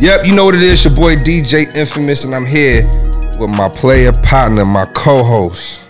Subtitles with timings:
[0.00, 0.84] Yep, you know what it is.
[0.84, 2.86] Your boy DJ Infamous, and I'm here
[3.38, 5.82] with my player partner, my co-host.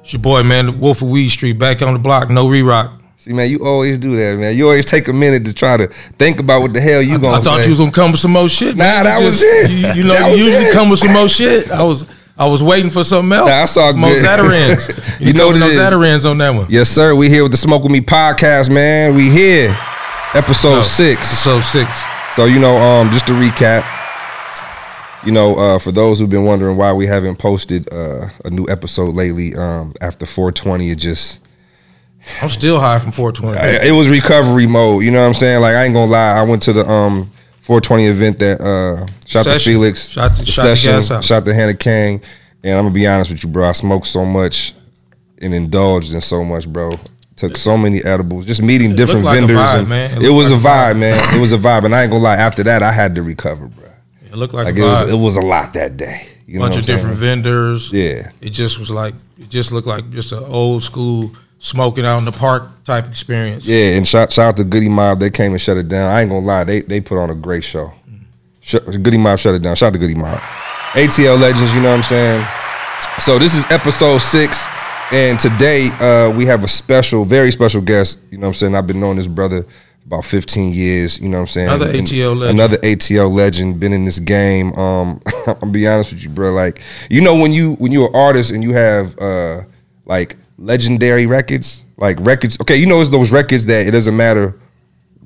[0.00, 2.92] It's your boy, man, Wolf of Weed Street, back on the block, no re-rock.
[3.18, 4.56] See, man, you always do that, man.
[4.56, 5.88] You always take a minute to try to
[6.18, 7.64] think about what the hell you gonna I thought say.
[7.64, 8.76] you was gonna come with some more shit.
[8.76, 9.04] Nah, man.
[9.04, 9.70] that You was it.
[9.70, 10.72] You, you know, you usually it.
[10.72, 11.70] come with some more shit.
[11.70, 12.06] I was,
[12.38, 13.48] I was waiting for something else.
[13.48, 14.24] Nah, I saw good.
[14.24, 15.02] Zatarains.
[15.20, 15.76] You You, know what it is.
[15.76, 16.66] Zatarains on that one.
[16.70, 17.14] yes, sir.
[17.14, 19.14] We here with the Smoke with Me podcast, man.
[19.14, 19.76] We here,
[20.34, 21.26] episode No, six.
[21.28, 21.88] So six.
[22.36, 23.82] So you know, um, just to recap,
[25.24, 28.66] you know, uh, for those who've been wondering why we haven't posted uh, a new
[28.68, 31.40] episode lately, um, after 420, it just
[32.42, 33.58] I'm still high from 420.
[33.58, 35.02] I- it was recovery mode.
[35.04, 35.60] You know what I'm saying?
[35.62, 37.30] Like I ain't gonna lie, I went to the um
[37.62, 41.74] 420 event that uh shot to Felix, Shot to- the shot session, shot to Hannah
[41.74, 42.20] King,
[42.62, 43.66] and I'm gonna be honest with you, bro.
[43.68, 44.74] I smoked so much
[45.40, 46.98] and indulged in so much, bro.
[47.36, 50.10] Took so many edibles, just meeting It different like a vendors, vibe, and man.
[50.22, 50.98] It it, was like a a vibe, vibe.
[51.00, 51.34] man.
[51.36, 52.36] It was a vibe, and I ain't gonna lie.
[52.36, 53.90] After that, I had to recover, bro.
[54.24, 56.26] it looked like, Like a it was, it was a lot that day.
[56.46, 56.98] You know bunch of I'm saying?
[56.98, 57.92] different vendors.
[57.92, 58.30] Yeah.
[58.40, 62.24] It just was like it just looked like just an old school smoking out in
[62.24, 63.66] the park type experience.
[63.66, 65.18] Yeah, and shout, shout out to Goodie Mob.
[65.20, 66.10] They came and shut it down.
[66.10, 67.92] I ain't gonna lie, they they put on a great show.
[68.08, 68.20] Mm.
[68.62, 69.74] Sh- Goodie Mob shut it down.
[69.76, 70.38] Shout out to Goodie Mob.
[70.92, 72.46] ATL Legends, you know what I'm saying?
[73.18, 74.64] So this is episode six,
[75.12, 78.20] and today uh, we have a special, very special guest.
[78.30, 78.74] You know what I'm saying?
[78.74, 79.64] I've been knowing this brother
[80.04, 81.18] about 15 years.
[81.20, 81.68] You know what I'm saying?
[81.68, 82.58] Another And- ATL legend.
[82.60, 83.80] Another ATL legend.
[83.80, 84.72] Been in this game.
[84.74, 85.20] Um,
[85.62, 86.52] I'm be honest with you, bro.
[86.52, 89.62] Like you know when you when you're an artist and you have uh,
[90.04, 92.60] like legendary records, like records.
[92.60, 94.58] Okay, you know it's those records that it doesn't matter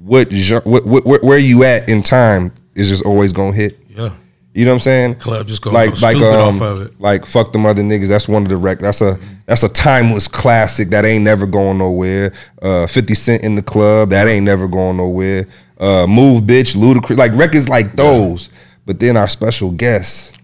[0.02, 0.30] what,
[0.64, 3.78] what, what where, where you at in time is just always gonna hit.
[3.88, 4.10] Yeah.
[4.52, 5.14] You know what I'm saying?
[5.16, 7.00] Club just like go like stupid um off of it.
[7.00, 8.08] like fuck them other niggas.
[8.08, 8.80] That's one of the rec.
[8.80, 12.32] That's a that's a timeless classic that ain't never going nowhere.
[12.60, 15.46] Uh, Fifty Cent in the club that ain't never going nowhere.
[15.78, 18.50] Uh, Move bitch, Ludacris, like records like those.
[18.86, 20.36] But then our special guest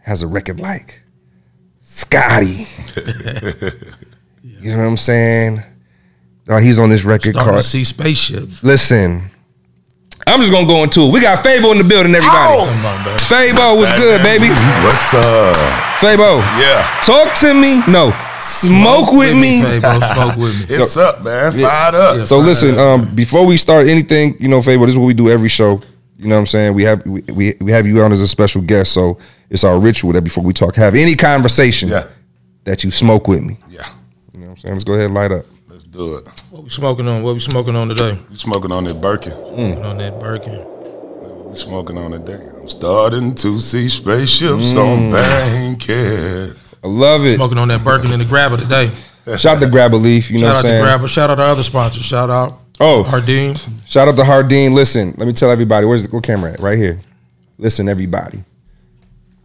[0.00, 1.02] has a record like
[1.80, 2.66] Scotty.
[4.42, 5.62] you know what I'm saying?
[6.48, 7.62] Uh, he's on this record Starting card.
[7.62, 8.64] to see spaceships.
[8.64, 9.30] Listen,
[10.26, 11.12] I'm just gonna go into it.
[11.12, 12.56] We got Fabo in the building, everybody.
[12.58, 13.18] Come on, baby.
[13.28, 14.48] Fabo, what's good, baby?
[14.82, 15.56] What's up?
[16.00, 16.86] Fabo, Yeah.
[17.04, 17.82] talk to me.
[17.86, 19.62] No, smoke, with me.
[19.62, 20.76] Fabo, smoke with me.
[20.76, 21.52] It's up, man.
[21.52, 22.24] Fired up.
[22.24, 25.28] So listen, um, before we start anything, you know, Fabo, this is what we do
[25.28, 25.80] every show.
[26.18, 26.74] You know what I'm saying?
[26.74, 29.18] We have we, we, we have you on as a special guest, so
[29.50, 32.04] it's our ritual that before we talk, have any conversation Yeah.
[32.64, 33.58] that you smoke with me.
[33.68, 33.86] Yeah.
[34.32, 34.74] You know what I'm saying?
[34.74, 35.44] Let's go ahead and light up.
[35.94, 36.28] Let's do it.
[36.50, 37.22] What we smoking on?
[37.22, 38.18] What we smoking on today?
[38.28, 39.32] You smoking on that Birkin.
[39.32, 40.64] On that Birkin.
[41.50, 42.24] We smoking on it.
[42.24, 42.56] Damn.
[42.56, 44.76] I'm starting to see spaceships mm.
[44.76, 46.56] on Bankhead.
[46.82, 47.36] I love it.
[47.36, 48.90] Smoking on that Birkin and the Grabber today.
[49.36, 50.32] Shout out to Grab a Leaf.
[50.32, 50.82] You know Shout what out I'm to?
[50.82, 51.08] Grabber.
[51.08, 52.04] Shout out to other sponsors.
[52.04, 53.54] Shout out Oh, Hardin.
[53.86, 54.74] Shout out to Hardin.
[54.74, 55.86] Listen, let me tell everybody.
[55.86, 56.60] Where's the what camera at?
[56.60, 56.98] Right here.
[57.56, 58.42] Listen, everybody.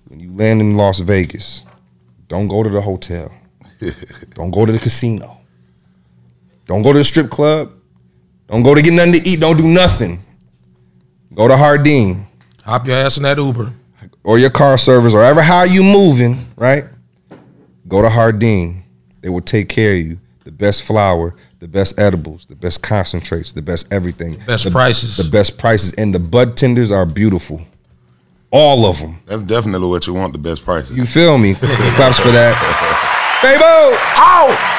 [0.07, 1.61] When you land in Las Vegas,
[2.27, 3.31] don't go to the hotel.
[4.33, 5.38] don't go to the casino.
[6.69, 7.71] Don't go to the strip club.
[8.47, 9.39] Don't go to get nothing to eat.
[9.39, 10.23] Don't do nothing.
[11.33, 12.27] Go to Hardin
[12.63, 13.73] Hop your ass in that Uber.
[14.23, 16.85] or your car service or ever how you moving, right?
[17.87, 18.83] Go to Hardin.
[19.21, 20.19] They will take care of you.
[20.43, 24.37] The best flour, the best edibles, the best concentrates, the best everything.
[24.37, 25.17] The Best the, prices.
[25.17, 25.93] The best prices.
[25.93, 27.61] And the bud tenders are beautiful.
[28.51, 29.17] All of them.
[29.25, 30.95] That's definitely what you want, the best prices.
[30.95, 31.53] You feel me?
[31.55, 32.55] Claps for that.
[33.41, 33.97] Fabo!
[34.17, 34.75] Ow!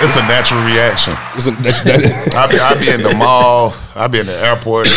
[0.00, 1.14] It's a natural reaction.
[1.34, 2.00] Listen, that's, that,
[2.34, 3.72] I be, I be in the mall.
[3.94, 4.88] I be in the airport.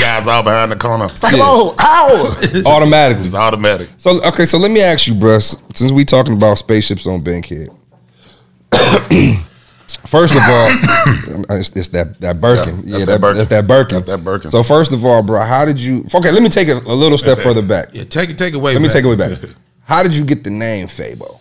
[0.00, 1.08] guys all behind the corner.
[1.22, 2.36] Hello, ow!
[2.66, 3.26] automatically.
[3.26, 3.88] It's automatic.
[3.98, 7.68] So okay, so let me ask you, Bruss, since we talking about spaceships on Bankhead.
[10.06, 10.68] first of all,
[11.56, 13.38] it's, it's that that Birkin, yeah, Yeah, that, that Birkin.
[13.38, 13.94] that's that Birkin.
[13.96, 14.50] That's that Birkin.
[14.50, 16.04] So first of all, bro, how did you?
[16.12, 17.90] Okay, let me take it a little step further back.
[17.92, 18.72] Yeah, take it, take it away.
[18.72, 19.38] Let me take it way back.
[19.84, 21.37] How did you get the name Fabo?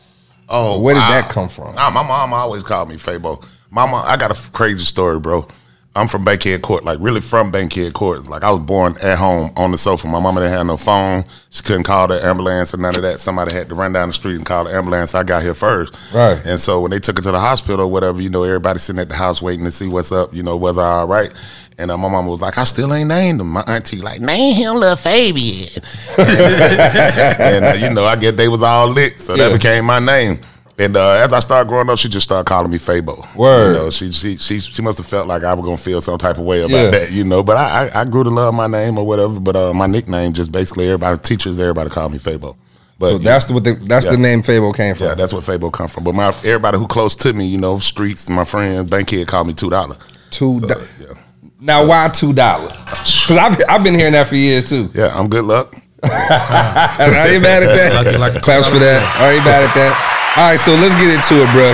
[0.50, 1.10] Oh, Where did wow.
[1.22, 1.76] that come from?
[1.76, 3.44] Nah, my mom always called me Fabo.
[3.70, 5.46] Mama, I got a f- crazy story, bro.
[5.94, 8.28] I'm from Bankhead Court, like really from Bankhead Court.
[8.30, 10.06] Like I was born at home on the sofa.
[10.08, 11.26] My mama didn't have no phone.
[11.50, 13.20] She couldn't call the ambulance or none of that.
[13.20, 15.16] Somebody had to run down the street and call the ambulance.
[15.16, 15.96] I got here first.
[16.14, 16.40] Right.
[16.46, 19.00] And so when they took her to the hospital or whatever, you know, everybody sitting
[19.02, 20.36] at the house waiting to see what's up.
[20.36, 21.34] You know, was I all right?
[21.80, 23.50] And uh, my mama was like, I still ain't named him.
[23.50, 25.70] My auntie like, name him Lil Fabian.
[26.18, 29.50] and uh, you know, I guess they was all lit, so Yeah.
[29.50, 30.40] that became my name.
[30.80, 33.26] And uh, as I started growing up, she just started calling me Fabo.
[33.36, 33.74] Word.
[33.74, 36.18] You know, she she she she must have felt like I was gonna feel some
[36.20, 36.90] type of way about Yeah.
[36.92, 37.42] that, you know.
[37.44, 39.40] But I, I I grew to love my name or whatever.
[39.40, 42.56] But uh, my nickname just basically everybody teachers everybody called me Fabo.
[43.00, 45.08] But So that's the what the, that's the name Fabo came from.
[45.08, 46.04] yeah, that's what Fabo come from.
[46.04, 49.54] But my everybody who close to me, you know, streets, my friends, Bankhead called me
[49.56, 49.98] two dollar.
[50.30, 50.60] Two.
[50.60, 50.68] So,
[51.00, 51.14] yeah.
[51.60, 52.72] Now why two dollars?
[52.74, 54.90] Because I've I've been hearing that for years too.
[54.94, 55.74] Yeah, I'm good luck.
[56.04, 57.94] I ain't mad at that.
[57.94, 59.02] Lucky like a Claps for that.
[59.20, 60.34] I ain't mad at that.
[60.38, 61.74] All right, so let's get into it, bro.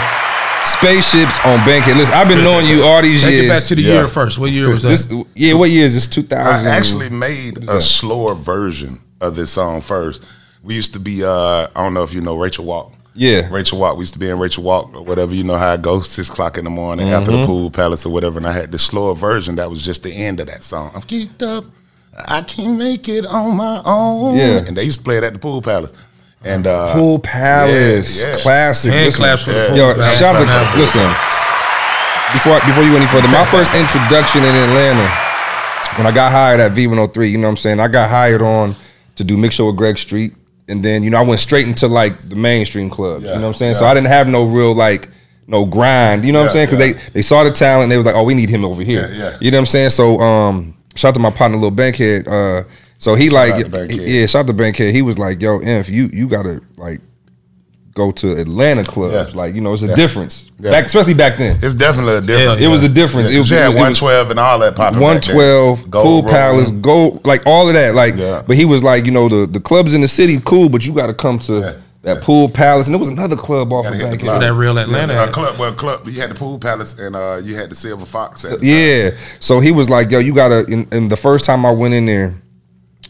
[0.63, 1.97] Spaceships on Bankhead.
[1.97, 3.45] Listen, I've been knowing you all these Take years.
[3.45, 3.94] it back to the Yeah.
[4.00, 4.39] year first.
[4.39, 4.89] What year was that?
[4.89, 6.07] this, yeah, what year is this?
[6.07, 6.68] Two thousand.
[6.68, 10.24] I actually made a slower version of this song first.
[10.63, 12.94] We used to be, uh, I don't know if you know Rachel Walk.
[13.15, 13.48] Yeah.
[13.51, 13.95] Rachel Walk.
[13.98, 15.33] We used to be in Rachel Walk or whatever.
[15.36, 17.42] You know how it goes, six o'clock in the morning after Mm-hmm.
[17.42, 18.38] the pool palace or whatever.
[18.39, 20.92] And I had the slower version that was just the end of that song.
[20.95, 21.65] I'm geeked up.
[22.27, 24.38] I can't make it on my own.
[24.38, 24.63] Yeah.
[24.65, 25.92] And they used to play it at the pool palace.
[26.45, 28.33] And uh, Pool Palace, Yeah, yeah.
[28.42, 28.92] classic.
[28.92, 29.68] Hand Listen, claps for the Yeah.
[29.69, 31.07] Pool Yo, Palace shout out to listen.
[32.33, 35.07] Before before you go any further, my first introduction in Atlanta,
[35.98, 37.80] when I got hired at V103, you know what I'm saying?
[37.80, 38.75] I got hired on
[39.16, 40.33] to do Mix Show with Greg Street.
[40.69, 43.25] And then, you know, I went straight into like the mainstream clubs.
[43.25, 43.75] Yeah, you know what I'm saying?
[43.75, 43.86] So.
[43.86, 45.10] I didn't have no real like
[45.48, 46.25] no grind.
[46.25, 46.68] You know what I'm saying?
[46.68, 46.94] Because yeah.
[46.94, 47.89] they they saw the talent.
[47.89, 49.10] They was like, oh, we need him over here.
[49.12, 49.38] Yeah, yeah.
[49.42, 49.89] You know what I'm saying?
[49.89, 52.27] So um, shout out to my partner, little Bankhead.
[52.27, 52.63] Uh,
[52.98, 54.07] so he like, out to Bankhead.
[54.07, 54.94] yeah, shout out to Bankhead.
[54.94, 57.01] He was like, yo, Inf, you you gotta like
[57.94, 59.34] go to Atlanta clubs.
[59.34, 59.40] Yeah.
[59.40, 59.95] Like, you know, it's a Yeah.
[59.95, 60.50] difference.
[60.60, 60.72] Yeah.
[60.72, 61.60] Back, especially back then.
[61.62, 62.62] it's definitely a difference.
[62.62, 63.30] It was a difference.
[63.30, 65.00] Yeah, It was- you had it 112 and all that popping.
[65.00, 65.36] back then.
[65.36, 67.94] 112, Pool Palace, Go, like all of that.
[67.94, 68.42] Like, Yeah.
[68.48, 70.92] but he was like, you know, the, the clubs in the city, cool, but you
[70.94, 71.72] got to come to Yeah.
[72.04, 72.88] that Pool Palace.
[72.88, 74.42] And there was another club off Gotta of hit the Bankhead.
[74.42, 75.31] that real Atlanta Yeah, at.
[75.31, 76.07] club, well, club.
[76.07, 78.44] You had the pool palace and uh, you had the Silver Fox.
[78.44, 79.10] At the Yeah.
[79.40, 81.94] So he was like, yo, you got to, and, and the first time I went
[81.94, 82.34] in there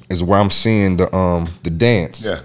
[0.09, 2.21] is where I'm seeing the um the dance.
[2.23, 2.39] Yeah.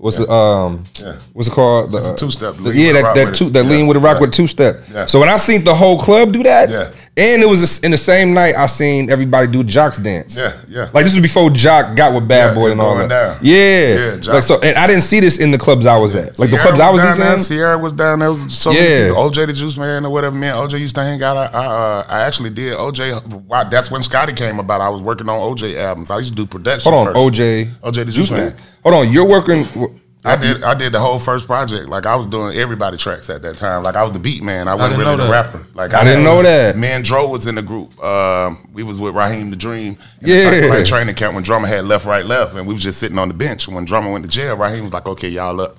[0.00, 1.18] What's the um Yeah.
[1.34, 1.92] what's it called?
[1.92, 2.54] The, a two-step.
[2.72, 4.82] yeah, that that two that lean with a rock with two step.
[4.90, 5.04] Yeah.
[5.04, 6.90] So when I seen the whole club do that, Yeah.
[7.20, 10.34] And it was in the same night I seen everybody do Joc's dance.
[10.34, 10.88] Yeah, yeah.
[10.94, 13.08] Like this was before Joc got with Bad Yeah, Boy and all that.
[13.10, 13.36] down.
[13.42, 16.14] Yeah, Yeah, Joc- like so, and I didn't see this in the clubs I was
[16.14, 16.38] at.
[16.38, 17.38] Like the Sierra clubs I was down there.
[17.38, 18.30] Sierra was down there.
[18.30, 19.10] Was so Yeah.
[19.14, 20.34] OJ the Juice Man or whatever.
[20.34, 21.36] Man, OJ used to hang out.
[21.36, 23.46] I, I, uh, I actually did OJ.
[23.46, 24.80] Wow, that's when Scotty came about.
[24.80, 26.10] I was working on OJ albums.
[26.10, 26.90] I used to do production.
[26.90, 27.34] Hold on, first.
[27.38, 27.66] OJ.
[27.82, 28.56] OJ the Juice Man.
[28.82, 29.99] Hold on, you're working.
[30.22, 30.62] I did.
[30.62, 31.88] I did the whole first project.
[31.88, 33.82] Like I was doing everybody tracks at that time.
[33.82, 34.68] Like I was the beat man.
[34.68, 35.66] I wasn't didn't really know the rapper.
[35.74, 36.76] Like I didn't had- know that.
[36.76, 37.98] Me and Dro was in the group.
[38.04, 39.96] Um, we was with Raheem the Dream.
[40.20, 40.50] Yeah.
[40.50, 42.82] The Type of Life training camp when Drama had left, right, left, and we was
[42.82, 43.66] just sitting on the bench.
[43.66, 45.78] When Drama went to jail, Raheem was like, "Okay, y'all up."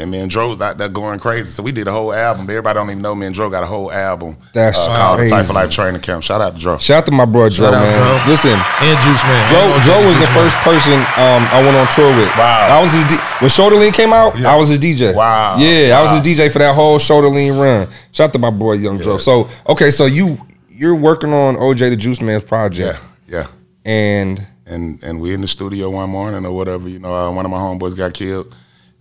[0.00, 1.50] And me and Dro was out there going crazy.
[1.50, 2.44] So we did a whole album.
[2.48, 4.36] Everybody don't even know me and Dro got a whole album.
[4.54, 6.22] That's uh, called the Type of Life Training Camp.
[6.22, 6.78] Shout out to Dro.
[6.78, 7.98] Shout out to my bro Dro, Shout out, man.
[8.24, 8.32] Dro.
[8.32, 9.48] Listen, and Juice Man.
[9.50, 10.64] Dro, And Dro was the Juice first Man.
[10.64, 12.28] person um, I went on tour with.
[12.38, 12.78] Wow.
[12.78, 14.38] I was his D- when Shoulder Lean came out.
[14.38, 14.52] Yeah.
[14.52, 15.14] I was his DJ.
[15.14, 15.56] Wow.
[15.58, 16.22] Yeah, I was Wow.
[16.22, 17.86] his DJ for that whole Shoulder Lean run.
[18.12, 19.18] Shout out to my boy Young Dro.
[19.18, 20.38] So okay, so you
[20.68, 22.98] you're working on OJ the Juice Man's project,
[23.28, 23.46] Yeah, yeah.
[23.84, 26.88] and and and we in the studio one morning or whatever.
[26.88, 28.54] You know, uh, one of my homeboys got killed,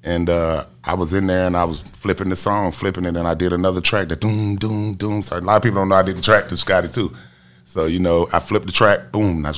[0.04, 3.28] and uh, I was in there and I was flipping the song, flipping it, and
[3.28, 5.22] I did another track that doom doom doom.
[5.22, 7.14] So a lot of people don't know I did the track to Scotty too.
[7.66, 9.52] So you know, I flipped the track, boom, and I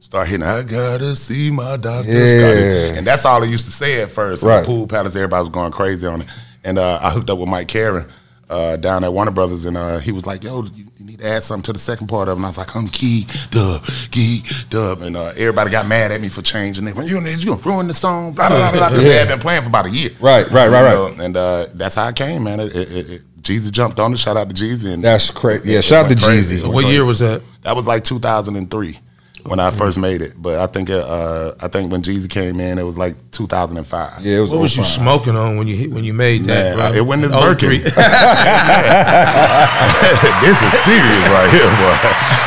[0.00, 0.42] start hitting.
[0.44, 2.26] I gotta see my doctor, Yeah.
[2.28, 4.42] Scotty, and that's all I used to say at first.
[4.42, 4.66] Right.
[4.66, 6.28] pool palace, everybody was going crazy on it,
[6.64, 8.08] and uh, I hooked up with Mike Caren.
[8.50, 11.42] Uh, down at Warner Brothers, and uh, he was like, "Yo, you need to add
[11.42, 14.42] something to the second part of it." And I was like, "I'm key dub, key
[14.70, 16.94] dub," and uh, everybody got mad at me for changing it.
[16.96, 18.78] When you you gonna ruin the song, blah blah blah.
[18.78, 18.88] blah.
[18.90, 21.16] 'Cause They had been playing for about a year, Right, right, right, You right.
[21.18, 22.60] know, And uh, that's how it came, man.
[22.60, 24.18] It, it, it, Jeezy jumped on it.
[24.18, 25.72] Shout out to Jeezy, and that's crazy.
[25.72, 26.58] Yeah, it shout out to went crazy.
[26.58, 26.72] Jeezy.
[26.72, 26.94] What crazy.
[26.94, 27.42] year was that?
[27.62, 28.98] That was like 2003
[29.46, 30.32] when I first made it.
[30.40, 34.20] But I think uh, I think when Jeezy came in, it was like 2005.
[34.24, 34.50] Yeah, it was.
[34.52, 36.76] What was you smoking on when you hit- when you made that?
[36.76, 36.98] Man, bro?
[36.98, 37.68] it wasn't this Oh, Birkin.
[37.68, 37.78] three.
[40.42, 41.96] this is serious right here, boy.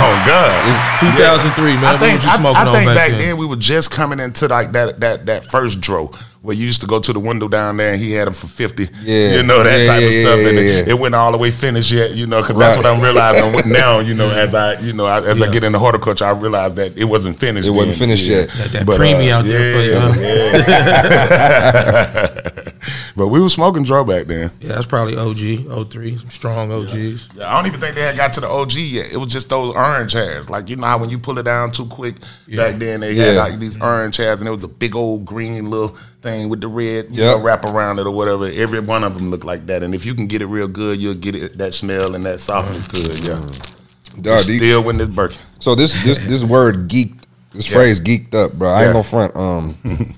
[0.00, 1.00] oh God.
[1.00, 1.84] 2003, man.
[1.84, 3.18] I What think, was you I, smoking I on think back back then?
[3.20, 6.10] then we were just coming into like that that that first dro
[6.42, 8.46] where you used to go to the window down there and he had them for
[8.46, 8.88] 50.
[9.02, 9.32] Yeah.
[9.36, 10.40] You know, that Yeah, type of stuff.
[10.40, 10.92] yeah, and it, yeah.
[10.94, 13.98] it went all the way finished yet, you know, because that's what I'm realizing now,
[13.98, 15.52] you know, as I, you know, I- as I Yeah.
[15.52, 17.68] get into horticulture, I realized that it wasn't finished.
[17.68, 18.36] It wasn't finished Yeah.
[18.38, 18.48] yet.
[18.56, 19.90] That, that But, premium uh, out there for you.
[19.92, 20.14] yeah, huh?
[20.68, 22.50] yeah.
[23.16, 24.50] but we were smoking dro back then.
[24.60, 27.28] Yeah, that's probably OG, 03, some strong OGs.
[27.36, 29.12] Yeah, I don't even think they had got to the OG yet.
[29.12, 30.48] It was just those orange hairs.
[30.48, 32.16] Like you know how when you pull it down too quick
[32.56, 35.68] back then they had like these orange hairs and it was a big old green
[35.70, 38.46] little thing with the red you know, wrap around it or whatever.
[38.46, 39.82] Every one of them look like that.
[39.82, 42.40] And if you can get it real good, you'll get it that smell and that
[42.40, 43.20] softness to it.
[43.24, 43.40] Yeah.
[44.20, 45.38] Dog, these- Still when this Birkin.
[45.60, 47.22] So this this this word geeked,
[47.52, 47.76] this Yeah.
[47.76, 48.68] phrase geeked up, bro.
[48.68, 48.92] I ain't Yeah.
[48.92, 49.36] gonna front.
[49.36, 49.76] Um,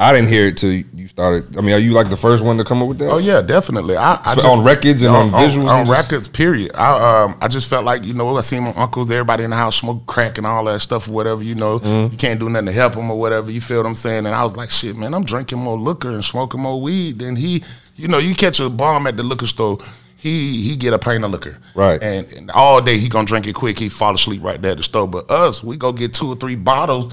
[0.00, 1.56] I didn't hear it till you started.
[1.56, 3.10] I mean, are you like the first one to come up with that?
[3.10, 3.96] Oh yeah, definitely.
[3.96, 6.70] I, I Sp- on records and on visuals On, just- records, period.
[6.76, 9.56] I um I just felt like you know I seen my uncles, everybody in the
[9.56, 11.42] house smoke crack and all that stuff or whatever.
[11.42, 12.12] You know, Mm-hmm.
[12.12, 13.50] you can't do nothing to help them or whatever.
[13.50, 14.26] You feel what I'm saying?
[14.26, 17.34] And I was like, shit, man, I'm drinking more liquor and smoking more weed than
[17.34, 17.64] he.
[17.96, 19.78] You know, you catch a bomb at the liquor store.
[20.16, 22.00] he he get a pint of liquor, Right.
[22.00, 23.76] And, and all day he gonna drink it quick.
[23.80, 25.08] He fall asleep right there at the store.
[25.08, 27.12] But us, we go get two or three bottles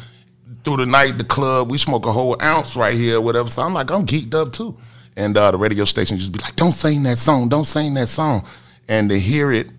[0.65, 1.17] through the night.
[1.17, 3.49] The club, we smoke a whole ounce right here, whatever.
[3.49, 4.75] So I'm like, I'm geeked up too.
[5.15, 8.07] And uh, the radio station just be like, "Don't sing that song, don't sing that
[8.09, 8.45] song,"
[8.89, 9.69] and to hear it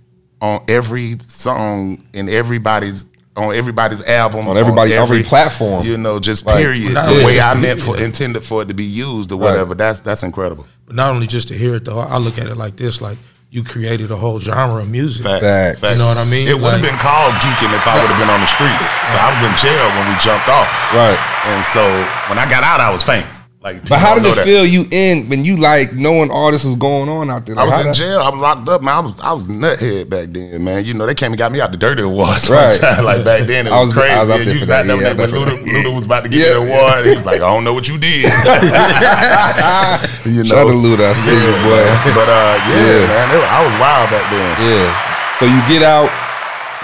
[0.40, 3.04] on every song in everybody's
[3.36, 5.84] on everybody's album On everybody- every platform.
[5.84, 6.56] you know, just Right.
[6.56, 6.94] period.
[6.94, 8.02] Not the only way I meant for it.
[8.02, 9.50] intended for it to be used or Right.
[9.50, 9.74] whatever.
[9.74, 10.66] That's that's incredible.
[10.86, 13.18] But not only just to hear it though, I look at it like this: like
[13.56, 15.24] you created a whole genre of music.
[15.24, 15.40] Facts.
[15.40, 15.80] Facts.
[15.80, 15.92] Facts.
[15.96, 16.44] You know what I mean?
[16.46, 18.84] It would have Like- been called geeking if I would have been on the streets.
[19.10, 20.68] So I was in jail when we jumped off.
[20.92, 21.16] Right.
[21.48, 21.80] And so
[22.28, 23.44] when I got out, I was famous.
[23.66, 24.44] Like, But how did it that.
[24.46, 27.58] feel you in when you like knowing all this was going on out there?
[27.58, 28.20] I was in that- jail.
[28.20, 28.94] I was locked up, man.
[28.94, 30.84] I was I was nuthead back then, man.
[30.84, 32.48] You know, they came and got me out the dirty awards.
[32.48, 32.80] Right.
[33.02, 34.14] like back then, it I was, was- crazy.
[34.14, 34.82] I was up there you was that.
[34.82, 35.20] out there Yeah, when Luda,
[35.50, 35.72] definitely.
[35.82, 36.52] Luda was about to get Yeah.
[36.54, 37.06] the award.
[37.06, 38.22] He was like, I don't know what you did.
[38.22, 38.28] you
[40.46, 41.82] Shout out to Luda, I see you, boy.
[42.14, 43.02] But uh, yeah, Yeah.
[43.10, 44.46] man, it, I was wild back then.
[44.62, 44.94] Yeah.
[45.42, 46.06] So you get out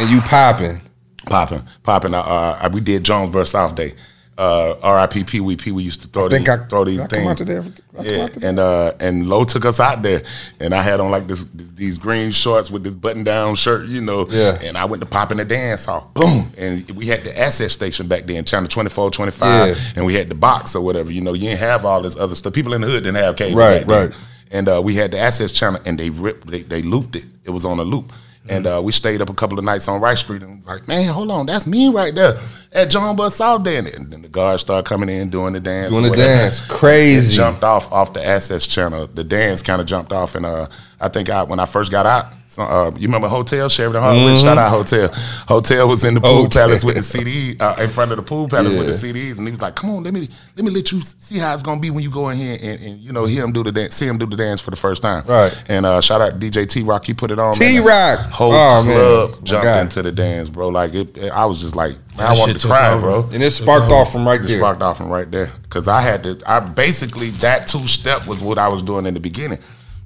[0.00, 0.80] and you popping.
[1.26, 2.12] Popping, popping.
[2.14, 3.94] Uh, uh, we did Jonesboro South Day.
[4.42, 5.22] Uh, R.I.P.
[5.24, 5.56] Pee Wee.
[5.56, 7.40] Pee Wee used to throw I think these, I- throw these I come things.
[7.40, 7.60] out there?
[7.60, 7.62] I
[7.96, 8.48] come yeah, out there?
[8.50, 10.22] and uh, and Low took us out there,
[10.58, 13.86] and I had on like this, this these green shorts with this button down shirt,
[13.86, 14.26] you know.
[14.28, 14.58] Yeah.
[14.64, 16.12] And I went to pop in the dance off.
[16.14, 16.50] Boom.
[16.58, 19.82] And we had the asset station back then, channel 24, 25, Yeah.
[19.96, 21.12] and we had the box or whatever.
[21.12, 22.52] You know, you didn't have all this other stuff.
[22.52, 23.58] People in the hood didn't have cable.
[23.58, 24.08] Right, back then.
[24.10, 24.18] right.
[24.50, 27.24] And uh, we had the assets channel, and they ripped, they, they looped it.
[27.44, 28.12] It was on a loop.
[28.48, 30.88] And uh, we stayed up a couple of nights on Rice Street, and was like,
[30.88, 32.40] man, hold on, that's me right there
[32.74, 33.76] at Jonesboro South Day.
[33.76, 36.60] And then the guards started coming in doing the dance, Doing the dance.
[36.60, 37.32] Crazy.
[37.34, 39.06] It jumped off off the Assets channel.
[39.06, 40.68] The dance kind of jumped off, and uh,
[41.00, 42.26] I think I when I first got out,
[42.58, 44.40] uh, you remember Hotel Sheridan Hartwich?
[44.42, 45.08] Shout out Hotel.
[45.48, 46.66] Hotel was in the pool Hotel.
[46.68, 49.12] palace with the CD uh, in front of the pool palace with the Yeah.
[49.14, 51.54] CDs, and he was like, "Come on, let me let me let you see how
[51.54, 53.62] it's gonna be when you go in here and, and you know hear him do
[53.64, 55.52] the dance, see him do the dance for the first time." Right.
[55.68, 57.54] And uh, shout out DJ T Rock, he put it on.
[57.54, 58.18] T-Rock.
[58.30, 60.68] whole Oh, club My jumped into the dance, bro.
[60.68, 63.00] Like it, it- I was just like, man, I That wanted shit to cry, over.
[63.00, 63.28] bro.
[63.32, 64.44] And it sparked off from right there.
[64.46, 64.58] It there.
[64.58, 66.40] sparked off from right there because I had to.
[66.46, 69.58] I basically that two step was what I was doing in the beginning.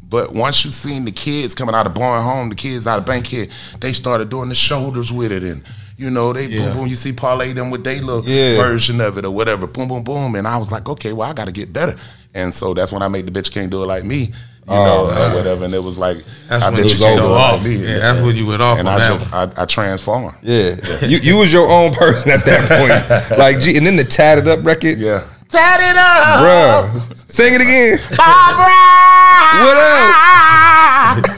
[0.09, 3.07] But once you seen the kids coming out of Bowen Home, the kids out of
[3.07, 5.63] Bankhead, they started doing the shoulders with it, and
[5.97, 6.67] you know they Yeah.
[6.67, 6.87] boom boom.
[6.87, 8.55] You see parlay them with their little Yeah.
[8.57, 10.37] version of it or whatever, boom boom boom.
[10.37, 11.97] And I was like, okay, well I got to get better.
[12.35, 14.33] And so that's when I made the bitch can't do it like me,
[14.69, 15.65] you oh, know, or whatever.
[15.65, 16.19] And it was like,
[16.49, 17.65] That's I when bet you you can't go like off.
[17.65, 17.77] me.
[17.77, 19.53] Yeah, that's when you went off And on I that just one.
[19.57, 20.35] I, I transformed.
[20.43, 21.07] Yeah.
[21.07, 23.39] you you was your own person at that point.
[23.39, 24.99] like G, and then the tatted up record.
[24.99, 25.25] Yeah.
[25.49, 27.31] Tat it up, Bruh.
[27.31, 27.99] Sing it again.
[28.17, 28.75] Barbara.
[29.63, 31.25] What up?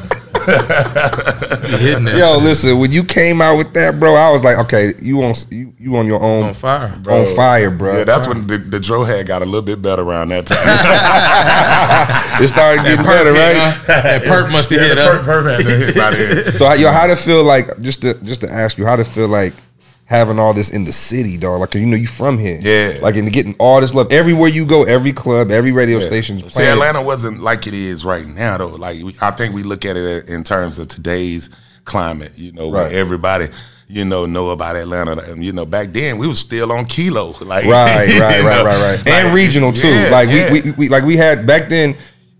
[0.48, 0.54] You
[1.78, 4.92] hitting that Yo, listen, when you came out with that, bro, I was like, okay,
[5.00, 6.94] you on you, you on your own on fire.
[7.08, 7.98] on fire, bro.
[7.98, 10.58] Yeah, that's when the, the Dro had got a little bit better around that time.
[12.42, 13.86] it started getting better, right?
[13.86, 15.24] That perk must have hit up.
[15.24, 17.78] had to hit by the So, how- yo, how did it feel like?
[17.80, 19.52] Just to just to ask you, how to feel like
[20.08, 21.60] having all this in the city, dog?
[21.60, 22.98] Like, you know, you from here, Yeah.
[23.02, 26.38] Like, and getting all this love everywhere you go, every club, every radio station.
[26.48, 28.68] See, Atlanta wasn't like it is right now, though.
[28.68, 31.50] Like we, I think we look at it in terms of today's
[31.84, 32.32] climate.
[32.36, 32.90] You know, Right.
[32.90, 33.48] where everybody.
[33.90, 35.16] You know, know about Atlanta.
[35.32, 37.32] And, you know, back then we was still on kilo.
[37.40, 39.88] Like Right, right, right, right, right, like, and regional too.
[39.88, 40.52] yeah, like yeah.
[40.52, 41.96] we, we, we, like we had back then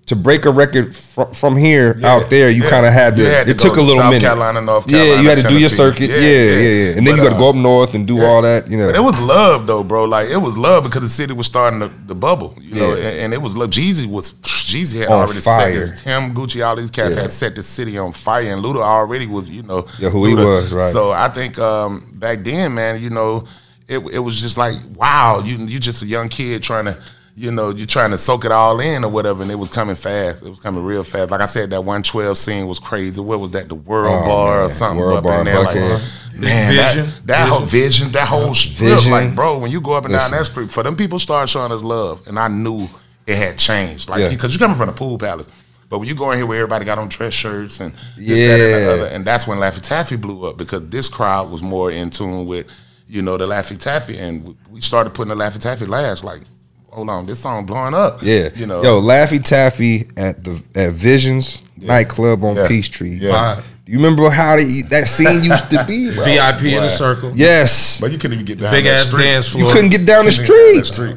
[0.08, 2.50] to break a record fr- from here Yeah, out there.
[2.50, 2.70] You yeah.
[2.70, 3.24] kind of had to.
[3.24, 4.22] Had to it took a little South minute.
[4.26, 6.08] Carolina, North Carolina, yeah, you had to do your circuit.
[6.10, 6.96] Yeah, Yeah, yeah.
[6.96, 8.68] And then But, you got to uh, go up north and do all that.
[8.70, 10.04] You know, But it was love though, bro.
[10.04, 13.04] Like it was love because the city was starting to, the bubble, you know, and,
[13.20, 13.70] and it was love.
[13.70, 15.86] Jeezy was Jeezy had On already fire.
[15.86, 18.82] set this, him, Gucci, all these cats had set the city on fire, and Luda
[18.82, 20.90] already was, you know, Yeah, who he was, right.
[20.92, 23.44] So I think um, back then, man, you know,
[23.86, 26.96] it it was just like wow, you you just a young kid trying to.
[27.40, 29.94] You know, you're trying to soak it all in or whatever, and it was coming
[29.94, 30.42] fast.
[30.42, 31.30] It was coming real fast.
[31.30, 33.20] Like I said, that 112 scene was crazy.
[33.20, 33.68] What was that?
[33.68, 35.62] The World Oh, Bar or something World up Bar, in there.
[35.62, 36.40] Like, Buckhead.
[36.40, 37.06] man, Vision.
[37.06, 39.12] that, that whole vision, that whole strip, Vision.
[39.12, 40.32] like, bro, when you go up and Listen.
[40.32, 42.88] down that street, for them people start showing us love, and I knew
[43.24, 44.30] it had changed, like Yeah.
[44.30, 45.46] because you're coming from the pool palace.
[45.88, 48.60] But when you go in here where everybody got on dress shirts and this, that,
[48.60, 48.78] and Yeah.
[48.80, 52.10] the other, and that's when Laffy Taffy blew up because this crowd was more in
[52.10, 52.66] tune with,
[53.08, 56.24] you know, the Laffy Taffy, and we- we started putting the Laffy Taffy last.
[56.24, 56.42] Like,
[56.90, 58.18] hold on, this song blowing up.
[58.22, 58.48] yeah.
[58.54, 62.68] you know, yo, Laffy Taffy at the at Visions nightclub on Yeah.
[62.68, 63.16] Peachtree.
[63.16, 63.32] Yeah.
[63.54, 63.62] Fire.
[63.86, 66.22] You remember how they, that scene used to be, bro?
[66.24, 66.80] VIP in boy.
[66.82, 67.32] the circle.
[67.34, 69.22] Yes, but you couldn't even get down Big ass street.
[69.22, 71.14] dance you couldn't get down the Couldn't even get down that street,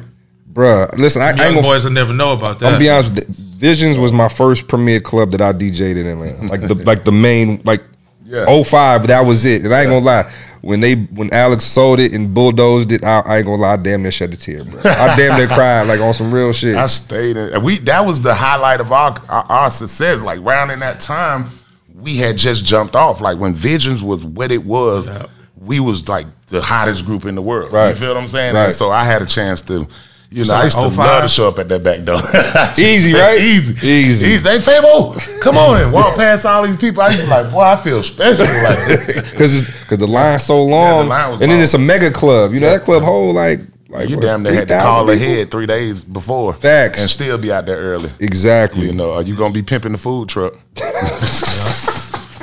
[0.52, 2.66] Bruh, Listen, I, I ain't Young gonna boys will never know about that.
[2.66, 3.14] I'm gonna be honest.
[3.14, 3.34] With you.
[3.58, 6.46] Visions was my first premier club that I DJ'd in Atlanta.
[6.46, 7.82] Like the like the main like
[8.24, 8.44] Yeah.
[8.48, 9.64] oh five, that was it.
[9.64, 10.32] And I ain't gonna lie.
[10.62, 13.76] When they when Alex sold it and bulldozed it, I, I ain't gonna lie, I
[13.76, 14.80] damn near shed a tear, bro.
[14.84, 16.76] I damn near cried like on some real shit.
[16.76, 17.62] I stayed in.
[17.62, 20.22] We that was the highlight of our our, our success.
[20.22, 21.50] Like round in that time,
[21.94, 23.20] we had just jumped off.
[23.20, 25.10] Like when Visions was what it was,
[25.56, 27.72] we was like the hottest group in the world.
[27.72, 28.54] You feel what I'm saying?
[28.54, 28.66] Right.
[28.66, 29.86] And so I had a chance to.
[30.32, 32.16] You know, So I used to like love to show up at that back door.
[32.78, 33.38] Easy, right?
[33.40, 34.26] Easy, Easy.
[34.28, 34.48] easy.
[34.48, 37.02] Hey, Fabo, come on and walk past all these people.
[37.02, 38.44] I used to be like, boy, I feel special.
[38.46, 41.64] Like, Cause it's cause the line's so long, line was and then long.
[41.64, 42.52] it's a mega club.
[42.54, 45.14] You know that club whole like like you what, damn near had to call people?
[45.14, 47.00] ahead three days before, Facts.
[47.00, 48.10] and still be out there early.
[48.20, 48.86] Exactly.
[48.86, 50.54] You know, are you gonna be pimping the food truck?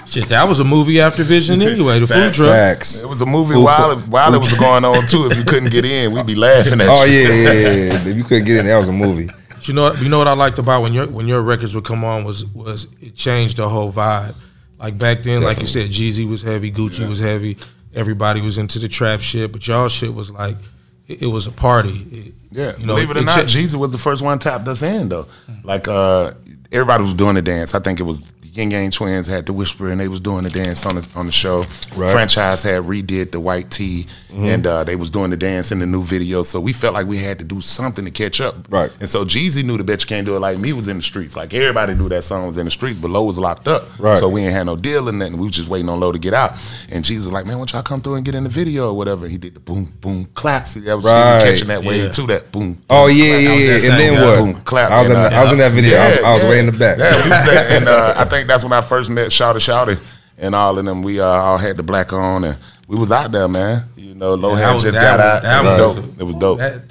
[0.10, 2.00] Shit, that was a movie after Vision anyway.
[2.00, 2.50] The food truck.
[2.50, 3.02] Facts.
[3.04, 5.28] It was a movie Food while it, while it was going on too.
[5.28, 7.20] If you couldn't get in, we'd be laughing at Oh you.
[7.20, 7.70] yeah, yeah, yeah,
[8.04, 8.08] yeah.
[8.08, 9.30] If you couldn't get in, that was a movie.
[9.50, 11.86] But you know, you know what I liked about when your when your records would
[11.86, 14.34] come on was was it changed the whole vibe.
[14.80, 17.58] Like back then, like you said, Jeezy was heavy, Gucci was heavy,
[17.94, 20.56] everybody was into the trap shit, but y'all shit was like
[21.08, 22.08] it, it was a party.
[22.12, 24.40] It- Yeah, you know, believe it or it not, cha- Jesus was the first one
[24.40, 25.28] tapped us in though.
[25.64, 26.32] Like uh,
[26.72, 27.76] everybody was doing the dance.
[27.76, 30.44] I think it was the Ying Yang Twins had the whisper and they was doing
[30.44, 31.66] the dance on the on the show.
[31.96, 32.12] Right.
[32.12, 34.46] Franchise had redid the white tee Mm-hmm.
[34.46, 36.44] and uh, they was doing the dance in the new video.
[36.44, 38.72] So we felt like we had to do something to catch up.
[38.72, 38.92] Right.
[39.00, 41.02] And so Jeezy knew the Bet You Can't Do It Like Me was in the
[41.02, 41.36] streets.
[41.36, 43.86] Like everybody knew that song was in the streets, but Low was locked up.
[44.00, 44.20] Right.
[44.20, 45.38] So we ain't had no deal or nothing.
[45.40, 46.52] We was just waiting on Low to get out.
[46.92, 48.90] And Jeezy was like, man, why don't y'all come through and get in the video
[48.92, 49.28] or whatever?
[49.28, 50.76] He did the boom, boom, claps.
[50.76, 51.42] That was Right.
[51.44, 52.10] catching that wave Yeah.
[52.12, 52.80] to that boom.
[52.88, 53.42] Oh yeah, clap.
[53.42, 53.74] yeah, yeah.
[53.74, 54.38] And then same what?
[54.38, 55.98] Boom, clap, I was in and, the, uh, I was in that video.
[55.98, 56.50] I was, I was yeah.
[56.50, 56.98] way in the back.
[57.00, 60.00] Yeah, we was at, and uh, I think that's when I first met Shawty Shawty
[60.38, 61.02] and all of them.
[61.04, 63.86] We uh, all had the black on and we was out there, man.
[63.96, 65.44] You know, Low that had was- just that got was- out.
[65.44, 66.20] that it was was- dope.
[66.20, 66.58] It was dope.
[66.60, 66.82] That,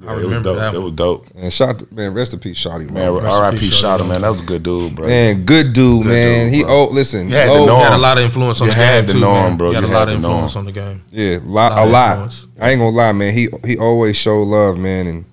[0.00, 0.58] I Yeah, it was remember dope.
[0.58, 0.74] that.
[0.74, 0.84] It one.
[0.84, 1.34] was dope.
[1.34, 2.88] Man, shout, man, rest in peace, Shawty.
[2.88, 3.58] Man, Man, Rest in R.I.P.
[3.58, 4.20] peace, Shawty, man.
[4.20, 5.06] That was a good dude, bro.
[5.08, 6.44] man, good dude, man.
[6.46, 6.72] dude, he bro.
[6.72, 8.78] oh, listen, You had to Low- He had a lot of influence on You the
[8.80, 9.50] had game to too, know man.
[9.52, 9.68] him, bro.
[9.70, 10.58] He had You a lot of influence him.
[10.60, 11.02] on the game.
[11.10, 12.46] Yeah, lot, Lot a lot.
[12.60, 13.34] I ain't gonna lie, man.
[13.34, 15.24] He he always showed love, man, and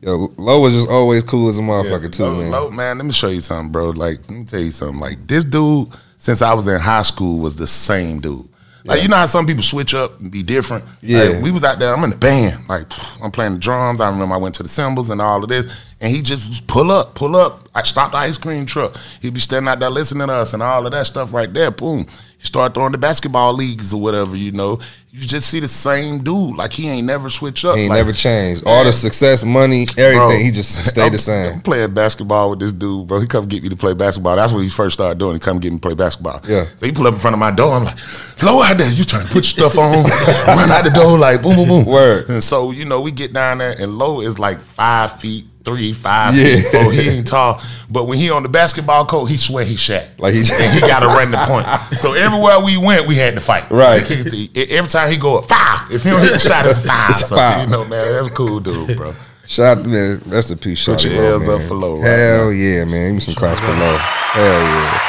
[0.00, 2.50] yo, Low was just always cool as a motherfucker too, Low, man.
[2.50, 3.90] Low, man, let me show you something, bro.
[3.90, 5.00] Like, let me tell you something.
[5.00, 8.48] Like, this dude, since I was in high school, was the same dude.
[8.84, 10.82] Like, you know how some people switch up and be different?
[11.02, 11.24] Yeah.
[11.24, 12.66] Like, we was out there, I'm in the band.
[12.68, 12.86] Like,
[13.22, 14.00] I'm playing the drums.
[14.00, 15.84] I remember I went to the cymbals and all of this.
[16.00, 17.68] And he just pull up, pull up.
[17.74, 18.96] I stopped the ice cream truck.
[19.20, 21.70] He'd be standing out there listening to us and all of that stuff right there.
[21.70, 22.06] Boom.
[22.40, 24.78] You start throwing the basketball leagues or whatever, you know.
[25.10, 26.54] You just see the same dude.
[26.54, 27.74] Like, he ain't never switch up.
[27.74, 28.62] He ain't like, never changed.
[28.64, 31.54] All the success, money, everything, Bro, he just stayed the same.
[31.54, 33.18] I'm playing basketball with this dude, bro.
[33.18, 34.36] He come get me to play basketball.
[34.36, 35.32] That's what he first started doing.
[35.34, 36.40] He come get me to play basketball.
[36.46, 36.66] Yeah.
[36.76, 37.72] So he pull up in front of my door.
[37.72, 37.98] I'm like,
[38.44, 38.92] low out there.
[38.92, 40.04] You trying to put your stuff on?
[40.46, 41.84] Run out the door like boom, boom, boom.
[41.86, 42.28] Word.
[42.28, 45.46] And so you know we get down there, and low is like five feet.
[45.64, 46.62] Three, five, Yeah.
[46.70, 46.92] four.
[46.92, 50.06] He ain't tall, but when he on the basketball court, he swear he Shaq.
[50.18, 51.66] Like he- and he got to run the point.
[52.00, 53.70] So everywhere we went, we had to fight.
[53.70, 54.02] Right.
[54.08, 55.86] Like, every time he go up, foul.
[55.92, 57.10] If he don't hit the shot, it's five.
[57.10, 57.60] It's So, foul.
[57.62, 59.14] You know, man, that's a cool dude, bro.
[59.46, 62.50] Shout man, rest in peace, Put your Low, L's up for Low right Hell now.
[62.50, 63.06] yeah, man.
[63.08, 63.96] Give me some claps for Low.
[63.96, 65.07] Hell yeah.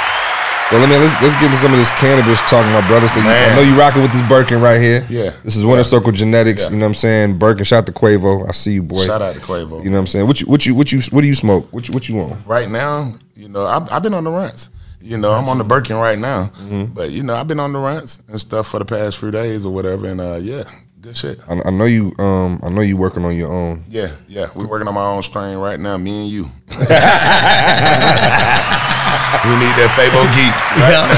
[0.70, 3.08] So let me let's let's get into some of this cannabis talk, my brother.
[3.08, 5.04] So you, I know you rocking with this Birkin right here.
[5.10, 5.32] Yeah.
[5.44, 5.84] This is Winter Yeah.
[5.84, 6.62] Circle Genetics.
[6.66, 6.70] Yeah.
[6.70, 7.40] You know what I'm saying?
[7.40, 8.48] Birkin, shout to Quavo.
[8.48, 9.04] I see you, boy.
[9.04, 9.84] Shout out to Quavo.
[9.84, 10.28] You know what I'm saying?
[10.28, 11.74] What you what you what you what do you smoke?
[11.74, 12.46] What you what you want?
[12.46, 14.70] right now, you know, I've, I've been on the runs.
[15.02, 16.94] You know, I'm on the Birkin right now, Mm-hmm.
[16.94, 19.66] but you know, I've been on the runs and stuff for the past few days
[19.66, 20.66] or whatever, and uh, yeah,
[21.02, 21.40] good shit.
[21.50, 23.86] I, I know you um I know you working on your own.
[23.90, 26.50] Yeah, yeah, we're working on my own strain right now, me and you.
[29.48, 30.54] we need that Fabo geek.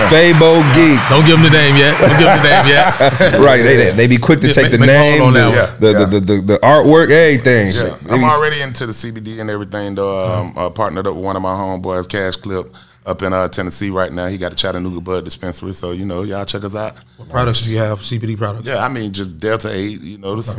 [0.09, 0.99] Fabo Geek.
[1.09, 1.97] Don't give him the name yet.
[1.99, 3.39] Don't give him the name yet.
[3.45, 5.69] right, they they be quick to Yeah, take the make- make name, on the, that
[5.71, 5.79] one.
[5.81, 7.71] the, Yeah, the, the, the, the artwork, everything.
[7.73, 9.95] Yeah, I'm already into the CBD and everything.
[9.95, 12.73] Though um, uh, partnered up with one of my homeboys, Cash Clip,
[13.05, 14.27] up in uh, Tennessee right now.
[14.27, 16.95] He got a Chattanooga Bud dispensary, so you know, y'all check us out.
[17.17, 17.99] What products do you have?
[17.99, 18.67] CBD products.
[18.67, 20.01] Yeah, I mean just Delta Eight.
[20.01, 20.55] You know, this,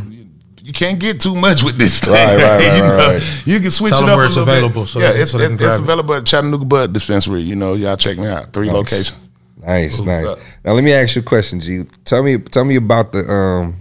[0.62, 2.12] you, you can't get too much with this thing.
[2.12, 3.42] Right, right, right, you, know, right.
[3.46, 4.88] you can switch Tell it them up where a it's little available Bit.
[4.88, 7.42] so yeah, it's so it's, it's available at Chattanooga Bud Dispensary.
[7.42, 8.53] You know, y'all check me out.
[8.53, 9.16] Three locations.
[9.57, 10.27] Nice, nice.
[10.27, 10.38] up?
[10.64, 11.85] Now let me ask you a question, G.
[12.05, 13.79] Tell me, tell me about the um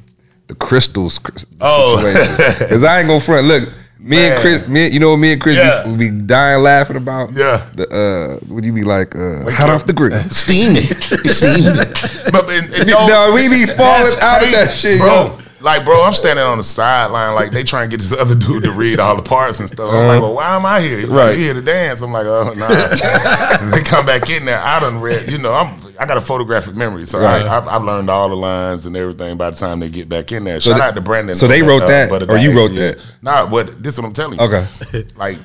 [0.48, 1.20] the Krystals
[1.60, 1.98] Oh.
[1.98, 3.48] because I ain't gonna front.
[3.48, 5.84] Look, me and Chris, me, you know me and Chris Yeah.
[5.84, 7.32] be, we be dying laughing about.
[7.34, 7.70] Yeah.
[7.76, 9.82] The uh, would you be like uh, hot up.
[9.82, 10.18] off the grill?
[10.30, 11.78] Steamy, steamy.
[12.32, 15.08] But and, and, no, we be falling that's out of that shit, bro.
[15.08, 15.41] yo.
[15.62, 18.64] Like, bro, I'm standing on the sideline, like they trying to get this other dude
[18.64, 19.92] to read all the parts and stuff.
[19.92, 21.00] I'm like, well, why am I here?
[21.00, 21.18] He's Uh-huh.
[21.18, 21.38] Right.
[21.38, 22.02] you here to dance?
[22.02, 22.68] I'm like, oh nah.
[23.72, 24.60] they come back in there.
[24.60, 25.30] I done read.
[25.30, 25.80] You know, I'm.
[26.00, 27.46] I got a photographic memory, so Right.
[27.46, 29.38] I, I've, I've learned all the lines and everything.
[29.38, 31.36] By the time they get back in there, they- shout out to Brandon.
[31.36, 32.98] so they wrote uh, that, or you wrote that?
[33.22, 33.84] Nah, what?
[33.84, 34.46] This is what I'm telling you.
[34.46, 34.66] Okay.
[35.16, 35.38] like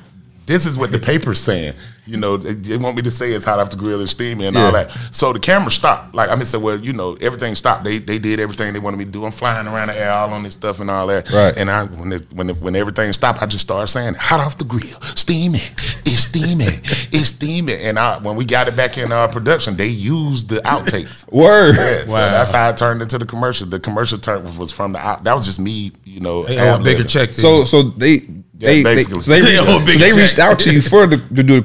[0.47, 1.75] this is what the paper's saying.
[2.07, 4.47] You know, they, they want me to say it's hot off the grill and steamy
[4.47, 4.91] and all that.
[5.11, 6.15] So the camera stopped.
[6.15, 7.83] Like I mean, said, well, you know, everything stopped.
[7.83, 9.25] They they did everything they wanted me to do.
[9.25, 11.29] I'm flying around the air all on this stuff and all that.
[11.31, 11.55] Right.
[11.57, 14.57] And I when it, when it, when everything stopped, I just started saying, hot off
[14.57, 15.59] the grill, steamy,
[16.05, 16.65] it's steamy,
[17.11, 17.73] it's steamy.
[17.73, 21.31] And I when we got it back in our production, they used the outtakes.
[21.31, 21.75] Word.
[21.75, 23.67] Yeah, so that's how it turned into the commercial.
[23.67, 25.23] The commercial turn was from the out.
[25.23, 26.43] That was just me, you know.
[26.43, 27.09] They owe a bigger ad-libbing.
[27.09, 27.29] check.
[27.29, 28.19] than So so they
[28.57, 29.21] they, they, basically.
[29.21, 31.17] so they, They reached, owe a big so they reached out to you for the,
[31.17, 31.61] to do the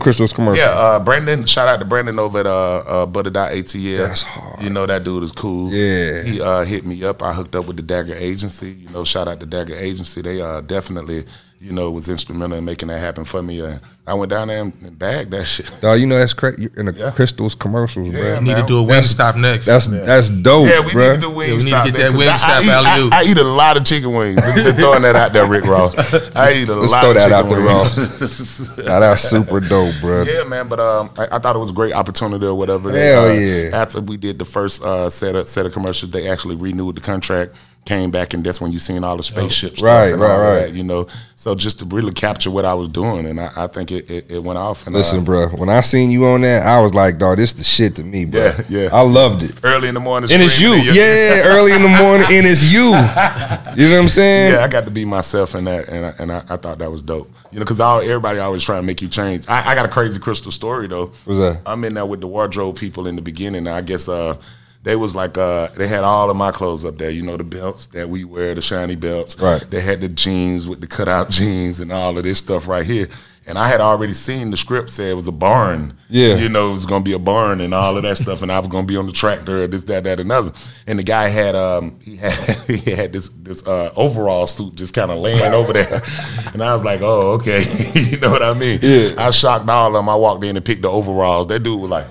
[0.57, 1.47] Yeah, uh, Brandon.
[1.47, 3.99] Shout out to Brandon over at uh, uh, Butter.atl.
[3.99, 4.63] That's hard.
[4.63, 5.73] You know that dude is cool.
[5.73, 6.23] Yeah.
[6.23, 7.23] he uh, hit me up.
[7.23, 8.73] I hooked up with the Dagger Agency.
[8.73, 10.23] You know, shout out to Dagger Agency.
[10.23, 11.25] They uh, definitely,
[11.63, 13.61] you know, it was instrumental in making that happen for me.
[13.63, 15.73] Uh, I went down there and, and bagged that shit.
[15.81, 17.11] Dog, you know that's crazy in the Yeah.
[17.13, 18.39] Krystals commercials, Yeah, bro.
[18.41, 19.67] We need to do a wing stop next.
[19.67, 21.09] That's that's dope, Yeah, we bro.
[21.09, 22.37] need to do wing Yeah, we need to stop get there, that 'cause wing I-
[22.37, 23.13] stop I, eat- alley-oop.
[23.13, 24.41] I, I eat a lot of chicken wings.
[24.43, 25.95] Just, just throwing that out there, Rick Ross.
[26.35, 28.77] I eat a Let's lot throw of that chicken out there, wings.
[28.93, 30.23] Nah, that's super dope, bro.
[30.25, 32.91] Yeah, man, but um, I, I thought it was a great opportunity or whatever.
[32.91, 33.71] Hell uh, yeah.
[33.73, 37.01] After we did the first uh, set of set of commercials, they actually renewed the
[37.01, 40.61] contract, came back, and that's when you seen all the spaceships, Right, right, right.
[40.67, 43.67] That, you know, so just to really capture what I was doing, and I, I
[43.67, 44.87] think it, it, it went off.
[44.87, 45.49] And, Listen, uh, bro.
[45.49, 48.25] When I seen you on that, I was like, dog, this the shit to me,
[48.25, 48.41] bro.
[48.45, 48.89] Yeah, yeah.
[48.93, 49.59] I loved it.
[49.65, 50.69] early in the morning, And it's you.
[50.69, 52.93] screaming in your- Yeah, early in the morning, and it's you.
[53.75, 54.53] You know what I'm saying?
[54.53, 56.91] Yeah, I got to be myself in that, and I, and I, I thought that
[56.91, 57.31] was dope.
[57.51, 59.49] You know, because everybody always trying to make you change.
[59.49, 61.07] I, I got a crazy Krystal story though.
[61.25, 61.61] What's that?
[61.65, 63.67] I'm in there with the wardrobe people in the beginning.
[63.67, 64.37] I guess uh,
[64.83, 67.11] they was like uh, they had all of my clothes up there.
[67.11, 69.39] You know, the belts that we wear, the shiny belts.
[69.39, 69.65] Right.
[69.71, 73.09] They had the jeans with the cutout jeans and all of this stuff right here.
[73.45, 75.99] And I had already seen the script say it was a barn.
[76.09, 76.37] Yeah.
[76.37, 78.61] You know, it was gonna be a barn and all of that stuff, and I
[78.61, 80.53] was gonna be on the tractor, or this, that, that, another.
[80.87, 82.33] And the guy had um he had
[82.69, 86.03] he had this this uh overall suit just kind of laying over there,
[86.53, 87.65] and I was like, oh okay,
[87.95, 88.79] you know what I mean?
[88.81, 89.15] Yeah.
[89.19, 90.09] I shocked all of them.
[90.09, 91.49] I walked in and picked the overalls.
[91.49, 92.07] That dude was like.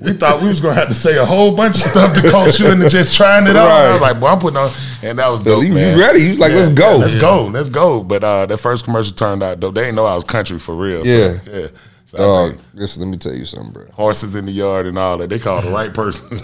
[0.00, 2.58] We thought we was gonna have to say a whole bunch of stuff to coach
[2.58, 3.68] you into just trying it out.
[3.68, 4.70] I was like, "Boy, I'm putting on,"
[5.02, 5.98] and that was So dope, you- you man.
[5.98, 6.20] ready.
[6.20, 8.02] You was like, "Let's go." let's go, let's go.
[8.02, 9.74] But uh, that first commercial turned out dope.
[9.76, 11.04] They didn't know I was country for real.
[11.04, 11.38] so, Yeah.
[11.60, 11.66] yeah.
[12.06, 13.86] So I Dog, listen, let me tell you something, bro.
[13.92, 15.30] horses in the yard and all that.
[15.30, 16.28] They called the right person.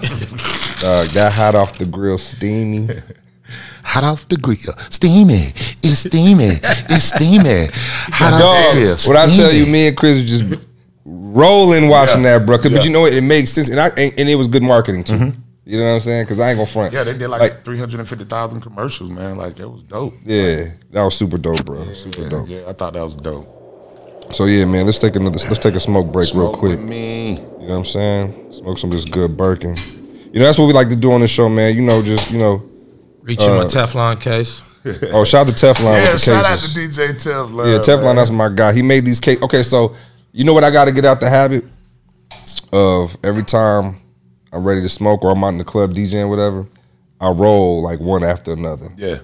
[0.81, 2.89] Dog, that hot off the grill, steamy.
[3.83, 4.57] Hot off the grill,
[4.91, 5.53] steamy.
[5.83, 6.51] It's steamy.
[6.63, 7.67] It's steamy.
[7.73, 8.97] Hot off the grill.
[9.07, 10.45] what I tell you, me and Chris just
[11.05, 12.39] rolling watching Yeah.
[12.39, 12.59] that, bro.
[12.59, 13.13] 'Cause- But you know what?
[13.15, 15.33] It makes sense, and I and, and it was good marketing too.
[15.67, 16.25] You know what I'm saying?
[16.25, 16.89] Because I ain't gonna front.
[16.93, 16.97] Mm-hmm.
[16.97, 19.37] Yeah, they did like, three hundred and fifty thousand commercials, man.
[19.37, 20.15] Like that was dope.
[20.25, 21.85] yeah, that was super dope, bro.
[21.95, 22.49] Super dope.
[22.49, 23.47] yeah, I thought that was dope.
[24.33, 25.39] So yeah, man, let's take another.
[25.39, 26.79] Let's take a smoke break real quick.
[26.79, 27.33] with me.
[27.33, 28.53] You know what I'm saying?
[28.53, 29.77] Smoke some of this good Birkin.
[30.33, 31.75] You know that's what we like to do on the show, man.
[31.75, 32.63] You know, just you know.
[33.23, 34.63] Reach in uh, my Teflon case.
[35.13, 37.67] Oh, shout out to Teflon Yeah, with the shout out to DJ Teflon.
[37.67, 38.17] Yeah, Teflon, man.
[38.17, 38.73] that's my guy.
[38.73, 39.43] He made these cakes.
[39.43, 39.95] Okay, so
[40.33, 41.65] you know what I got to get out the habit
[42.73, 44.01] of every time
[44.53, 46.67] I'm ready to smoke or I'm out in the club DJing, whatever.
[47.21, 48.89] I roll like one after another.
[48.97, 49.19] Yeah.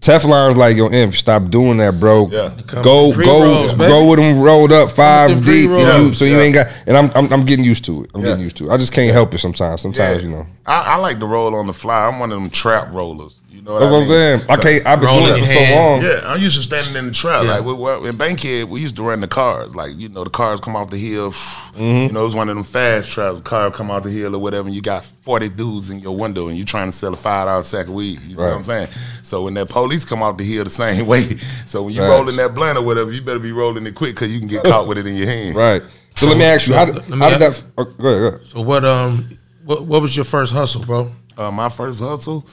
[0.00, 2.28] Teflon's like yo, Inf, stop doing that, bro.
[2.30, 2.54] Yeah.
[2.82, 6.08] Go, with go, go with them rolled up five deep, and pre-rolls.
[6.08, 6.42] you, so you Yeah.
[6.42, 6.66] ain't got.
[6.86, 8.10] And I'm, I'm, I'm getting used to it.
[8.14, 8.28] I'm Yeah.
[8.28, 8.72] getting used to it.
[8.72, 9.82] I just can't help it sometimes.
[9.82, 10.46] Sometimes, you know.
[10.66, 12.06] I, I like to roll on the fly.
[12.06, 13.40] I'm one of them trap rollers.
[13.50, 14.10] You know what That's I what I'm mean?
[14.10, 14.50] saying.
[14.50, 14.86] I can't.
[14.86, 16.02] I've been Roll doing it for your so long.
[16.02, 17.44] Yeah, I'm used to standing in the trap.
[17.44, 17.58] Yeah.
[17.58, 19.74] Like we, we, in Bankhead, we used to run the cars.
[19.74, 21.32] Like you know, the cars come off the hill.
[21.78, 22.08] Mm-hmm.
[22.08, 23.36] You know, it was one of them fast traps.
[23.36, 26.16] The car come off the hill or whatever, and you got 40 dudes in your
[26.16, 28.20] window, and you trying to sell a five dollar sack of weed.
[28.22, 28.88] You know what I'm saying?
[29.22, 32.10] So when that police come off the hill the same way, so when you Facts.
[32.10, 34.64] rolling that blunt or whatever, you better be rolling it quick because you can get
[34.64, 35.54] caught with it in your hand.
[35.54, 35.82] Right.
[36.16, 37.62] So let me ask you, how did, Let me how did that?
[37.76, 37.98] Oh, go ahead.
[38.00, 38.46] Go ahead.
[38.46, 41.12] So what um what what was your first hustle, bro?
[41.36, 42.44] Uh, my first hustle,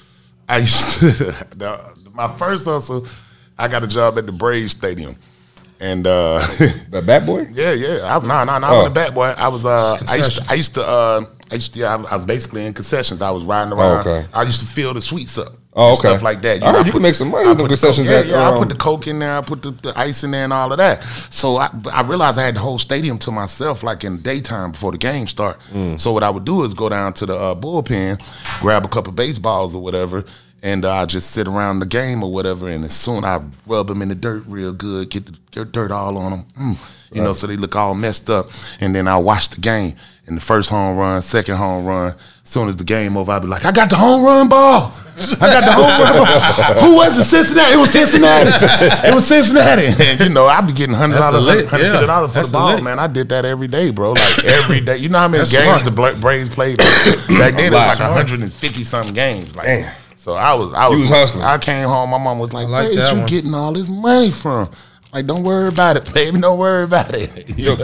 [0.48, 1.06] I used to.
[1.56, 3.06] the, my first hustle,
[3.58, 5.16] I got a job at the Braves Stadium,
[5.80, 6.40] and uh,
[6.90, 7.48] That Bat Boy.
[7.54, 9.34] yeah, yeah, I, no, no, no, I was a bat boy.
[9.38, 12.26] I was, uh, I used, to, I used to, uh, I used to, I was
[12.26, 13.22] basically in concessions.
[13.22, 14.08] I was riding around.
[14.08, 14.28] Oh, okay.
[14.34, 15.54] I used to fill the sweets up.
[15.78, 16.08] Oh, okay.
[16.08, 16.64] Stuff like that.
[16.64, 18.54] I heard you put- can make some money with the concessions Coke- Yeah, yeah, I
[18.54, 19.38] um, put the coke in there.
[19.38, 21.04] I put the, the ice in there and all of that.
[21.04, 24.72] So I, I realized I had the whole stadium to myself, like in the daytime
[24.72, 25.60] before the game start.
[25.74, 26.00] Mm.
[26.00, 28.22] So what I would do is go down to the uh, bullpen,
[28.62, 30.24] grab a couple of baseballs or whatever,
[30.64, 32.70] and uh, I just sit around the game or whatever.
[32.70, 36.18] And as soon I rub them in the dirt real good, get the dirt all
[36.18, 36.78] on them, mm,
[37.14, 38.48] you know, so they look all messed up.
[38.80, 39.96] And then I watch the game.
[40.28, 42.16] And the first home run, second home run.
[42.44, 44.92] As soon as the game over, I'd be like, I got the home run ball.
[45.18, 46.26] I got the home run ball.
[46.90, 47.26] Who was it?
[47.26, 47.74] Cincinnati.
[47.74, 48.50] It was Cincinnati.
[49.08, 49.86] It was Cincinnati.
[50.06, 52.42] And you know, I'd be getting hundred That's a dollars, lick, hundred fifty dollars yeah.
[52.42, 53.00] for the That's a ball, man.
[53.00, 54.14] I did that every day, bro.
[54.14, 54.98] Like every day.
[54.98, 56.16] You know how many That's games smart.
[56.16, 56.78] the Braves played?
[56.78, 56.88] Back
[57.28, 58.14] then, it was like Smart.
[58.14, 59.56] hundred and fifty something games.
[59.56, 59.94] Like, Damn.
[60.16, 61.44] so I was, I was, was hustling.
[61.44, 62.10] I came home.
[62.10, 63.28] My mom was like, like "Where is you one.
[63.28, 64.70] getting all this money from?"
[65.16, 66.42] Like, don't worry about it, baby.
[66.42, 67.32] Don't worry about it.
[67.58, 67.76] Know?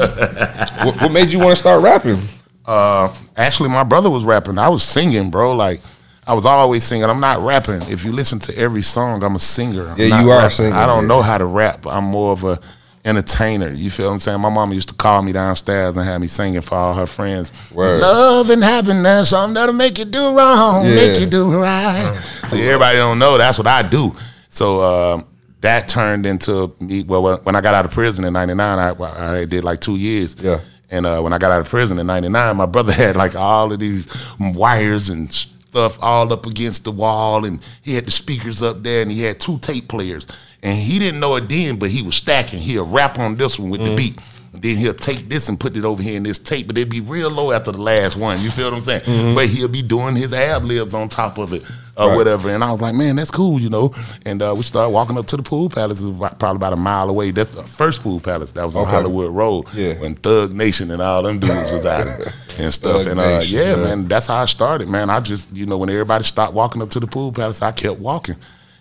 [0.85, 2.19] what, what made you want to start rapping?
[2.65, 4.57] uh, actually, my brother was rapping.
[4.57, 5.55] I was singing, bro.
[5.55, 5.79] Like,
[6.27, 7.05] I was always singing.
[7.05, 7.81] I'm not rapping.
[7.83, 9.87] If you listen to every song, I'm a singer.
[9.89, 10.49] I'm Yeah, you are rapping.
[10.51, 11.07] singing, I don't yeah.
[11.07, 11.87] know how to rap.
[11.87, 12.59] I'm more of a
[13.05, 13.71] entertainer.
[13.71, 14.41] You feel what I'm saying?
[14.41, 17.51] My mama used to call me downstairs and have me singing for all her friends.
[17.71, 18.01] Word.
[18.01, 20.95] Love and happiness, something that'll make you do wrong, Yeah.
[20.95, 22.13] make you do right.
[22.49, 24.13] So everybody don't know that's what I do.
[24.49, 25.25] So um,
[25.61, 27.03] that turned into me.
[27.03, 30.35] Well, when I got out of prison in '99, I, I did like two years.
[30.39, 30.59] Yeah.
[30.89, 33.71] And uh, when I got out of prison in '99, my brother had like all
[33.71, 38.61] of these wires and stuff all up against the wall, and he had the speakers
[38.61, 40.27] up there, and he had two tape players.
[40.63, 42.59] And he didn't know it then, but he was stacking.
[42.59, 44.19] He'll rap on this one with the beat.
[44.53, 46.99] Then he'll take this and put it over here in this tape, but it'd be
[46.99, 48.41] real low after the last one.
[48.41, 49.33] You feel what I'm saying?
[49.33, 51.63] But he'll be doing his ab libs on top of it
[51.95, 52.15] or Right.
[52.17, 52.49] whatever.
[52.49, 53.93] And I was like, man, that's cool, you know.
[54.25, 56.01] And uh, we started walking up to the pool palace.
[56.01, 57.31] It was probably about a mile away.
[57.31, 58.91] That's the first pool palace that was on Okay.
[58.91, 59.93] Hollywood Road Yeah.
[59.99, 62.07] when Thug Nation and all them dudes was out
[62.57, 63.03] and stuff.
[63.03, 63.83] Thug and uh, Nation, yeah, yeah.
[63.83, 65.09] man, that's how I started, man.
[65.09, 67.99] I just, you know, when everybody stopped walking up to the pool palace, I kept
[67.99, 68.35] walking.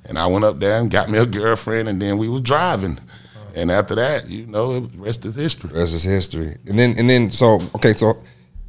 [0.05, 2.99] And I went up there and got me a girlfriend, and then we was driving.
[3.55, 5.71] And after that, you know, the rest is history.
[5.73, 6.57] Rest is history.
[6.67, 8.23] And then and then so okay, so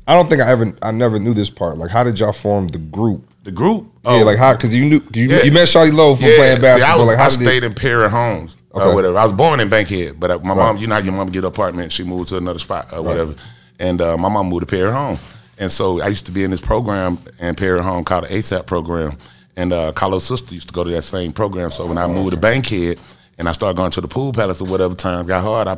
[0.08, 1.78] I don't think I ever I never knew this part.
[1.78, 3.28] Like, how did y'all form the group?
[3.44, 4.54] The group, Yeah, oh, like how?
[4.54, 5.44] Because you knew you, Yeah.
[5.44, 6.94] you met Shawty Lo from playing See, basketball.
[6.94, 8.86] I, was, like, how I stayed it, in Perry Homes Okay.
[8.86, 9.18] or whatever.
[9.18, 11.46] I was born in Bankhead, but uh, my mom, you know, your mom get an
[11.46, 13.34] apartment, she moved to another spot or whatever,
[13.80, 15.18] and uh, my mom moved to Perry Home,
[15.58, 18.68] and so I used to be in this program in Perry Home called the ASAP
[18.68, 19.18] program,
[19.58, 21.72] and uh, Carlos' sister used to go to that same program.
[21.72, 23.00] So when I moved to Bankhead
[23.42, 25.78] and I started going to the pool palace or whatever, times got hard, I,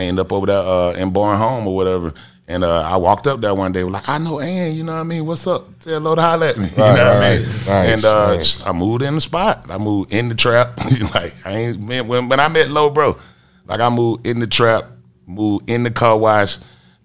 [0.00, 2.14] I ended up over there uh, in Bowen Home or whatever.
[2.46, 5.00] And uh, I walked up there one day, like, I know Ann, you know what
[5.00, 5.26] I mean?
[5.26, 5.66] What's up?
[5.82, 6.68] Say hello to holler at me.
[6.70, 7.42] you know Right, what I mean?
[7.66, 8.68] nice, and uh.
[8.68, 9.66] I moved in the spot.
[9.68, 10.78] I moved in the trap.
[11.14, 13.18] like I ain't man, when when I met Low Bro,
[13.66, 14.84] like I moved in the trap,
[15.26, 16.58] moved in the car wash.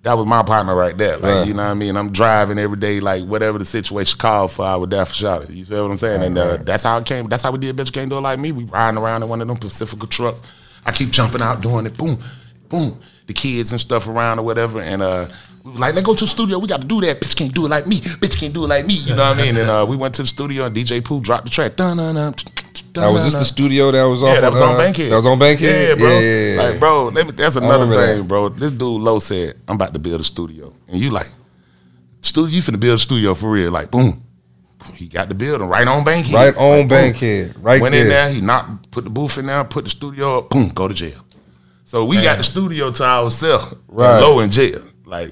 [0.03, 1.17] That was my partner right there.
[1.17, 1.47] Like Right.
[1.47, 1.95] you know what I mean.
[1.95, 5.43] I'm driving every day, like whatever the situation called for, I would there for shot
[5.43, 5.51] it.
[5.51, 6.23] You feel what I'm saying?
[6.23, 7.27] and uh, that's how it came.
[7.27, 7.75] That's how we did.
[7.77, 8.51] Bitch can't do it like me.
[8.51, 10.41] We riding around in one of them Pacifica trucks.
[10.85, 11.95] I keep jumping out doing it.
[11.97, 12.17] Boom,
[12.67, 12.99] boom.
[13.27, 15.27] The kids and stuff around or whatever, and uh,
[15.63, 16.59] we like, let's go to the studio.
[16.59, 17.19] We got to do that.
[17.21, 17.99] Bitch can't do it like me.
[18.01, 18.95] Bitch can't do it like me.
[18.95, 19.57] You know what I mean?
[19.57, 21.75] And uh, we went to the studio, and DJ Pooh dropped the track.
[21.75, 22.33] Dun dun dun.
[22.95, 24.35] Now, was this the studio that was off?
[24.35, 25.11] Yeah, that was uh, on Bankhead.
[25.11, 25.89] That was on Bankhead.
[25.89, 26.19] Yeah, bro.
[26.19, 26.61] Yeah.
[26.61, 28.27] Like, bro, let me, that's another thing, that.
[28.27, 28.49] bro.
[28.49, 31.31] This dude Low said, "I'm about to build a studio," and you like,
[32.21, 33.71] studio, you finna build a studio for real?
[33.71, 34.21] Like, boom.
[34.95, 36.33] He got the building right on Bankhead.
[36.33, 36.87] Right on Like, boom.
[36.87, 37.55] Bankhead.
[37.63, 38.03] Right Went there.
[38.03, 38.29] in there.
[38.29, 40.49] He knocked, put the booth in there, put the studio up.
[40.49, 41.23] Boom, go to jail.
[41.85, 43.75] So we got the studio to ourselves.
[43.87, 44.19] Right.
[44.19, 44.79] Low in jail.
[45.05, 45.31] Like,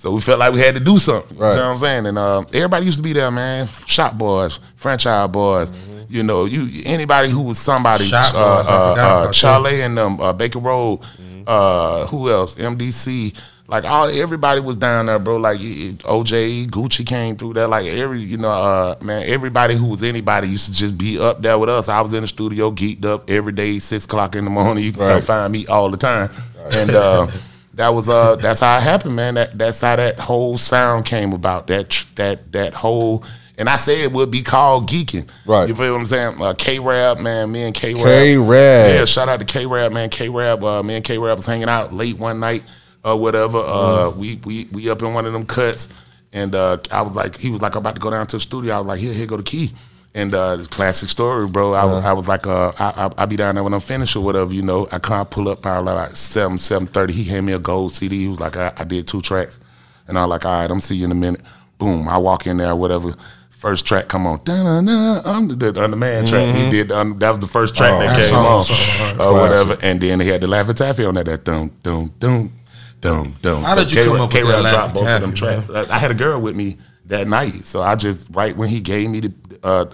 [0.00, 1.36] so we felt like we had to do something.
[1.36, 1.52] You Right.
[1.52, 2.06] see what I'm saying?
[2.06, 3.66] And uh, everybody used to be there, man.
[3.86, 5.70] Shop boys, franchise boys.
[5.70, 6.00] Mm-hmm.
[6.08, 8.04] You know, you anybody who was somebody.
[8.04, 11.00] Shop uh, boys, uh, forgot uh, Charlie and them, uh, Baker Road.
[11.02, 11.42] Mm-hmm.
[11.46, 12.54] Uh, who else?
[12.54, 13.36] MDC.
[13.68, 15.36] Like all, everybody was down there, bro.
[15.36, 17.68] Like OJ, Gucci came through there.
[17.68, 21.40] Like every, you know, uh, man, everybody who was anybody used to just be up
[21.42, 21.88] there with us.
[21.88, 24.82] I was in the studio, geeked up every day, six o'clock in the morning.
[24.82, 25.22] You can Right.
[25.22, 26.30] find me all the time,
[26.72, 27.26] and uh,
[27.80, 29.34] that was uh, that's how it happened, man.
[29.34, 31.66] That that's how that whole sound came about.
[31.68, 33.24] That that that whole.
[33.56, 35.28] And I said it would be called geeking.
[35.44, 35.68] Right.
[35.68, 36.40] You feel what I'm saying?
[36.40, 38.04] Uh, K Rab, man, me and K Rab.
[38.04, 38.94] K-Rab.
[38.94, 40.08] Yeah, shout out to K Rab, man.
[40.08, 42.62] K Rab, uh, me and K Rab was hanging out late one night
[43.04, 43.58] or whatever.
[43.58, 45.88] Uh, we we we up in one of them cuts,
[46.32, 48.40] and uh, I was like, he was like I'm about to go down to the
[48.40, 48.74] studio.
[48.74, 49.72] I was like, here, here go the key.
[50.12, 51.72] And uh, classic story, bro.
[51.72, 54.20] I, I was like, uh, I, I I be down there when I'm finished or
[54.24, 54.88] whatever, you know.
[54.90, 57.12] I can't pull up probably like seven seven thirty.
[57.12, 58.22] He handed me a gold CD.
[58.22, 59.60] He was like, I, I did two tracks,
[60.08, 61.40] and I was like, all right, I'm see you in a minute.
[61.78, 63.14] Boom, I walk in there, whatever.
[63.50, 66.56] First track come on, Dun-dun-dun, I'm the, the, the man track.
[66.56, 69.32] He did um, that was the first track that that came song on, was or
[69.34, 69.78] whatever.
[69.80, 71.26] And then they had the Laffy Taffy on that.
[71.26, 72.52] That dum dum dum
[73.00, 73.62] dum dum.
[73.62, 75.88] How did you come up with that Laffy both of them Taffy, tracks.
[75.88, 78.80] I I had a girl with me that night, so I just right when he
[78.80, 79.84] gave me the uh,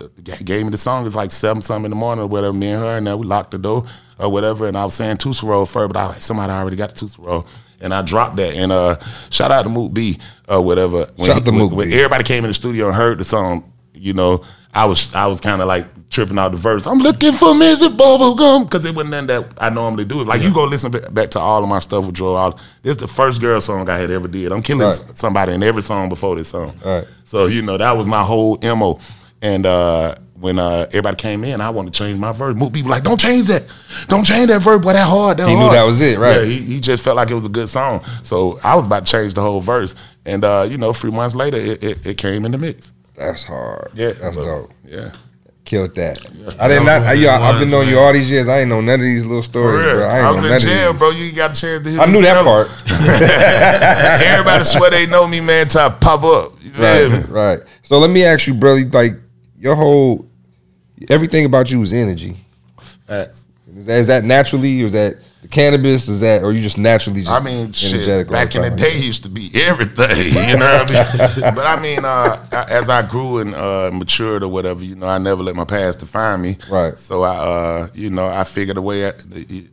[0.44, 2.52] gave me the song, it's like seven something in the morning or whatever.
[2.52, 3.84] Me and her, and then we locked the door
[4.18, 4.66] or whatever.
[4.66, 6.96] And I was saying Tootsie Roll first, but I was like, somebody already got the
[6.96, 7.46] Tootsie Roll.
[7.80, 8.54] And I dropped that.
[8.54, 8.96] And uh,
[9.30, 11.10] shout out to Mook B or whatever.
[11.16, 11.94] When Shout out to when- Mook when B.
[11.96, 15.40] everybody came in the studio and heard the song, you know, I was I was
[15.40, 16.86] kind of like tripping out the verse.
[16.86, 17.96] I'm looking for Mrs.
[17.96, 20.22] Bubblegum because it wasn't nothing that I normally do.
[20.22, 22.34] Like you go listen back to all of my stuff with Joe.
[22.34, 22.52] All
[22.82, 24.52] this is the first girl song I had ever did.
[24.52, 25.00] I'm killing Right.
[25.16, 26.78] somebody in every song before this song.
[26.84, 27.06] Right.
[27.24, 28.98] So you know that was my whole mo.
[29.46, 32.56] And uh, when uh, everybody came in, I wanted to change my verse.
[32.56, 33.64] Moot people like, don't change that,
[34.08, 34.82] don't change that verse.
[34.82, 35.36] Boy, that hard.
[35.36, 36.38] That He knew hard." that was it, right.
[36.40, 38.04] Yeah, he, he just felt like it was a good song.
[38.24, 39.94] So I was about to change the whole verse.
[40.24, 42.92] And uh, you know, three months later, it, it, it came in the mix.
[43.14, 43.92] That's hard.
[43.94, 44.72] Yeah, That's but- dope.
[44.84, 45.12] Yeah.
[45.64, 46.20] Killed that.
[46.60, 47.02] I did not.
[47.02, 48.46] I, yo, I've been knowing you all these years.
[48.46, 50.06] I ain't know none of these little stories, bro.
[50.06, 51.10] I, ain't I was know in none jail, bro.
[51.10, 52.68] You ain't got a chance to hear I knew that tell part.
[54.22, 55.66] Everybody swear they know me, man.
[55.66, 56.52] Till I pop up.
[56.62, 57.16] You feel me?
[57.16, 57.60] right, right.
[57.82, 58.84] So let me ask you, brother.
[58.84, 59.14] Like
[59.58, 60.26] your whole,
[61.08, 62.36] everything about you is energy.
[63.06, 63.46] Facts.
[63.76, 65.16] Is that, is that naturally, or is that
[65.50, 66.08] cannabis?
[66.08, 68.28] Is that, or you just naturally just I mean, shit.
[68.30, 70.06] Back in the day, used to be everything.
[70.46, 71.54] You know what I mean?
[71.54, 75.06] but I mean, uh, I- as I grew and uh, matured or whatever, you know,
[75.06, 76.56] I never let my past define me.
[76.70, 76.98] Right.
[76.98, 79.10] So I, uh, you know, I figured a way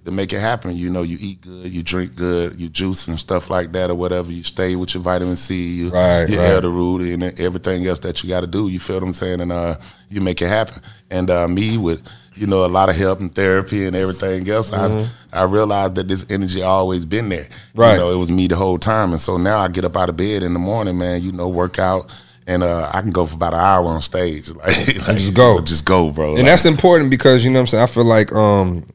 [0.05, 0.75] to make it happen.
[0.75, 3.95] You know, you eat good, you drink good, you juice and stuff like that or
[3.95, 4.31] whatever.
[4.31, 6.51] You stay with your vitamin C, you, Right, your right.
[6.51, 8.67] elder root, and everything else that you got to do.
[8.69, 9.41] You feel what I'm saying?
[9.41, 9.75] And uh,
[10.09, 10.81] you make it happen.
[11.09, 14.71] And uh, me with you know a lot of help and therapy and everything else,
[14.73, 17.45] I I realized that this energy always been there.
[17.45, 17.79] Mm-hmm.
[17.79, 17.93] Right.
[17.93, 19.11] You know, it was me the whole time.
[19.11, 21.21] And so now I get up out of bed in the morning, man.
[21.21, 22.11] You know, work out.
[22.45, 24.75] And uh, I can go for about an hour on stage, like,
[25.07, 25.61] like, just go.
[25.61, 26.29] just go, bro.
[26.29, 27.83] and Like, that's important because you know what I'm saying.
[27.83, 28.85] I feel like um,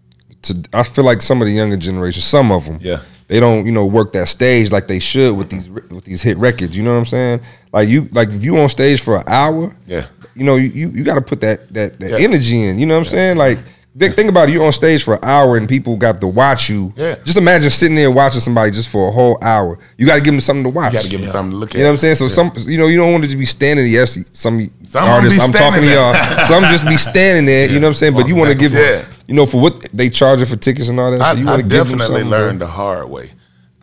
[0.42, 3.00] to I feel like some of the younger generation, some of them, Yeah.
[3.28, 6.36] They don't you know work that stage like they should with these with these hit
[6.38, 6.76] records.
[6.76, 7.40] You know what I'm saying?
[7.72, 10.06] Like you like if you on stage for an hour, Yeah.
[10.34, 12.18] you know you you, you got to put that that that Yeah.
[12.26, 12.78] energy in.
[12.78, 13.36] You know what I'm saying?
[13.36, 13.58] Like.
[13.98, 14.52] Think think about it.
[14.52, 16.92] You're on stage for an hour and people got to watch you.
[16.94, 17.16] Yeah.
[17.24, 19.76] Just imagine sitting there watching somebody just for a whole hour.
[19.96, 20.92] You got to give them something to watch.
[20.92, 21.74] you got to give me something to look at.
[21.78, 22.14] You know what I'm saying?
[22.14, 23.86] So some, you know, you don't want to just be standing.
[23.88, 25.42] Yes, some, Some artists.
[25.44, 26.12] I'm talking to y'all.
[26.12, 26.44] there.
[26.44, 27.66] Some just be standing there.
[27.68, 28.14] You know what I'm saying?
[28.14, 29.04] But you want to give, Yeah.
[29.28, 31.20] You know, for what they charging for tickets and all that.
[31.20, 33.30] I, so you I want to give definitely learned the hard way.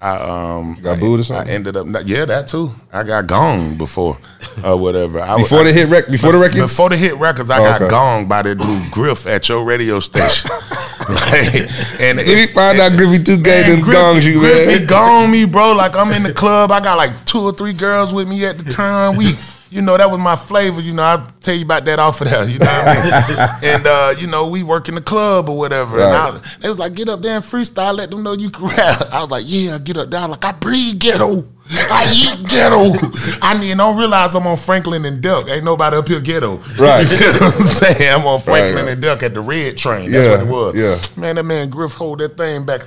[0.01, 1.47] I um got booed or something.
[1.49, 2.71] I ended up not, yeah that too.
[2.91, 4.17] I got gonged before
[4.63, 5.19] or whatever.
[5.21, 6.61] I, before I, the hit rec, before the records.
[6.73, 7.93] Before the hit records, I Oh, got okay.
[7.95, 10.51] gonged by the dude Griff at your radio station.
[11.07, 11.53] Like,
[12.01, 14.87] and Let me find out Griffy two gave them gongs you, Griffy man.
[14.87, 15.73] gonged me, bro.
[15.73, 16.71] Like I'm in the club.
[16.71, 19.15] I got like two or three girls with me at the time.
[19.15, 19.35] We,
[19.75, 20.79] you know, that was my flavor.
[20.79, 22.47] You know, I'll tell you about that off of that.
[22.47, 23.73] You know what I mean?
[23.75, 25.97] and uh, you know, we work in the club or whatever.
[25.97, 27.93] And I, they was like, get up there and freestyle.
[27.93, 29.01] Let them know you can rap.
[29.11, 30.21] I was like, yeah, get up there.
[30.21, 31.45] I'm like, I breathe ghetto.
[31.69, 32.93] I eat ghetto.
[33.41, 35.49] I mean, don't realize I'm on Franklin and Duck.
[35.49, 36.57] Ain't nobody up here ghetto.
[36.79, 37.01] Right.
[37.11, 38.13] You feel what I'm saying?
[38.13, 38.93] I'm on Franklin right.
[38.93, 40.09] and Duck at the red train.
[40.09, 41.15] That's Yeah, what it was.
[41.17, 41.21] yeah.
[41.21, 42.81] Man, that man Griff hold that thing back.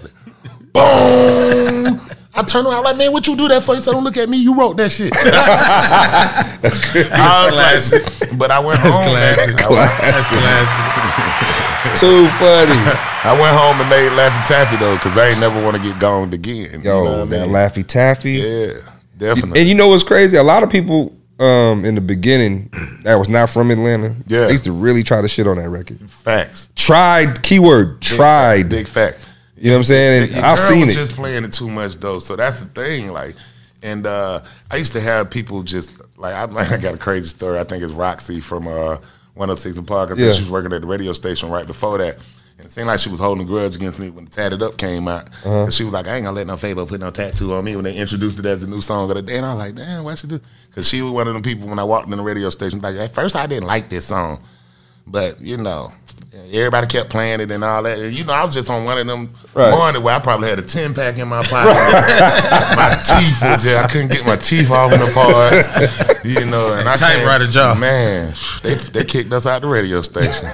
[0.73, 2.01] Boom.
[2.39, 3.75] I turn around like, man, what you do that for?
[3.75, 4.37] He said, don't look at me.
[4.37, 5.13] You wrote that shit.
[6.63, 8.39] That's classic.
[8.39, 8.93] but I went home.
[9.13, 9.35] man.
[9.35, 9.61] classic.
[9.61, 11.99] I went, That's classic.
[11.99, 12.79] Too funny.
[13.25, 15.97] I went home and made Laffy Taffy though, because I ain't never want to get
[15.97, 16.81] gonged again.
[16.83, 17.57] Yo, you know what I that mean?
[17.57, 18.33] Laffy Taffy.
[18.35, 18.75] Yeah,
[19.17, 19.61] definitely.
[19.61, 20.37] And you know what's crazy?
[20.37, 22.71] A lot of people um, in the beginning
[23.03, 24.15] that was not from Atlanta.
[24.29, 24.47] Yeah.
[24.47, 26.09] They used to really try to shit on that record.
[26.09, 26.71] Facts.
[26.77, 28.69] Tried, keyword, tried.
[28.69, 29.28] Big fact.
[29.61, 30.35] You know what I'm saying?
[30.35, 30.99] And I've seen was it.
[31.01, 33.11] Just playing it too much though, so that's the thing.
[33.13, 33.35] Like,
[33.83, 37.29] and uh, I used to have people just like I, like, I got a crazy
[37.29, 37.59] story.
[37.59, 38.97] I think it's Rocsi from uh,
[39.35, 40.11] 106 and Park.
[40.11, 40.33] I think Yeah.
[40.33, 42.17] she was working at the radio station right before that.
[42.59, 44.77] And it seemed like she was holding a grudge against me when the Tatted Up
[44.77, 45.29] came out.
[45.29, 45.63] Uh-huh.
[45.65, 47.77] And she was like, I ain't gonna let no Fabo put no tattoo on me
[47.77, 49.37] when they introduced it as the new song of the day.
[49.37, 50.41] And I was like, damn, why she do?
[50.69, 52.97] Because she was one of them people when I walked in the radio station, like,
[52.97, 54.41] at first I didn't like this song.
[55.07, 55.91] But, you know,
[56.53, 57.99] everybody kept playing it and all that.
[57.99, 59.71] And, you know, I was just on one of them Right.
[59.71, 61.73] morning where I probably had a 10 pack in my pocket.
[62.77, 66.25] my teeth were just, I couldn't get my teeth off in the part.
[66.25, 67.75] You know, and I can't- Typewriter jaw.
[67.75, 70.49] Man, they, they kicked us out the radio station.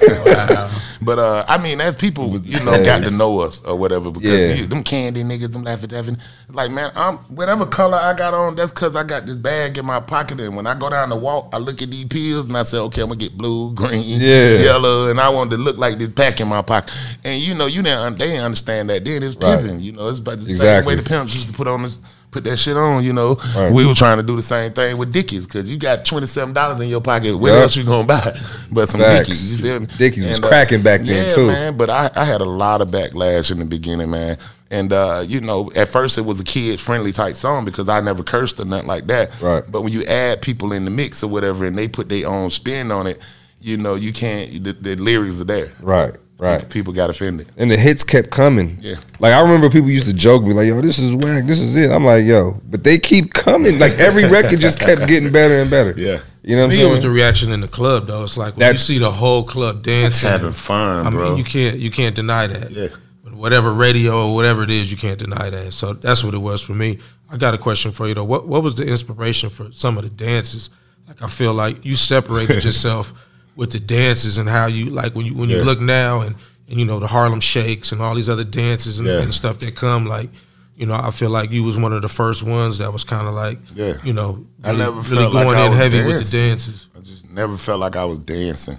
[1.03, 4.59] But uh, I mean, as people, you know, got to know us or whatever, because
[4.61, 4.67] Yeah.
[4.67, 6.19] them candy niggas, them laughing, laughing,
[6.51, 9.85] like man, I'm whatever color I got on, that's because I got this bag in
[9.87, 12.57] my pocket, and when I go down the walk, I look at these pills and
[12.57, 14.59] I say, okay, I'm gonna get blue, green, Yeah.
[14.59, 16.93] yellow, and I want to look like this pack in my pocket.
[17.25, 19.23] And you know, you didn't, they didn't understand that then.
[19.23, 19.59] It's Right.
[19.61, 20.67] pimping, you know, it's about the Exactly.
[20.69, 21.99] same way the pimps used to put on this.
[22.35, 23.37] Put that shit on, you know.
[23.55, 23.73] Right.
[23.73, 26.53] We were trying to do the same thing with Dickies because you got twenty seven
[26.53, 27.37] dollars in your pocket.
[27.37, 27.63] What Yup.
[27.63, 28.37] else you gonna buy?
[28.73, 29.29] But some Facts.
[29.29, 29.53] Dickies.
[29.53, 29.87] You feel me?
[29.97, 31.47] Dickies was uh, cracking back then, yeah, too.
[31.47, 31.77] man.
[31.77, 34.37] But I, I had a lot of backlash in the beginning, man.
[34.69, 38.01] And uh, you know, at first it was a kid friendly type song because I
[38.01, 39.41] never cursed or nothing like that.
[39.41, 39.63] Right.
[39.71, 42.51] But when you add people in the mix or whatever, and they put their own
[42.51, 43.21] spin on it,
[43.61, 44.65] you know, you can't.
[44.65, 45.71] The, the lyrics are there.
[45.81, 46.69] Right, right.
[46.71, 47.51] People got offended.
[47.57, 48.79] And the hits kept coming.
[48.81, 48.97] Yeah.
[49.21, 51.45] Like I remember people used to joke me like, "Yo, this is whack.
[51.47, 53.79] This is it." I'm like, "Yo," but they keep coming.
[53.79, 55.95] Like every record just kept getting better and better.
[55.97, 56.21] Yeah.
[56.43, 56.91] You know what I'm Me, it saying?
[56.91, 58.23] was the reaction in the club though.
[58.25, 61.31] It's like when That- you see the whole club dancing, Having fun, I bro.
[61.31, 62.71] mean, you can't you can't deny that.
[62.71, 62.89] Yeah.
[63.33, 65.73] Whatever radio or whatever it is, you can't deny that.
[65.73, 66.99] So that's what it was for me.
[67.33, 68.25] I got a question for you though.
[68.25, 70.71] What what was the inspiration for some of the dances?
[71.09, 73.13] Like I feel like you separated yourself
[73.57, 75.65] with the dances and how you like when you when you Yeah.
[75.65, 76.37] look now and
[76.69, 79.23] and you know the Harlem Shakes and all these other dances and, Yeah.
[79.23, 80.31] and stuff that come like.
[80.77, 83.29] You know, I feel like you was one of the first ones that was kind
[83.29, 83.93] of like, Yeah.
[84.03, 86.13] you know, I really, never really felt like going I in was heavy with the
[86.25, 86.41] dancing.
[86.49, 86.89] dances.
[86.97, 88.79] I just never felt like I was dancing.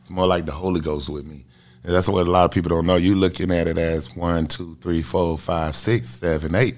[0.00, 1.44] It's more like the Holy Ghost with me.
[1.84, 2.96] And that's what a lot of people don't know.
[2.96, 6.74] You looking at it as one, two, three, four, five, six, seven, eight.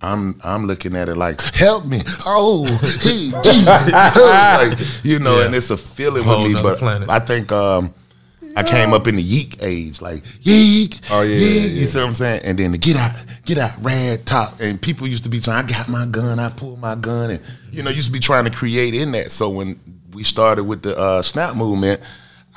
[0.00, 2.64] I'm I'm looking at it like help me, oh,
[3.02, 3.64] hey, gee.
[3.64, 5.46] like you know, Yeah.
[5.46, 6.62] and it's a feeling Whole with me.
[6.62, 7.08] But planet.
[7.08, 7.92] I think um,
[8.56, 11.86] I came up in the yeek age, like yeek, Oh, yeah, yeek, yeah, You yeah.
[11.86, 12.42] see what I'm saying?
[12.44, 13.12] And then the get out,
[13.44, 15.64] get out, rad top, and people used to be trying.
[15.64, 17.40] I got my gun, I pulled my gun, and
[17.72, 19.32] you know, used to be trying to create in that.
[19.32, 19.78] So when
[20.12, 22.00] we started with the uh, snap movement.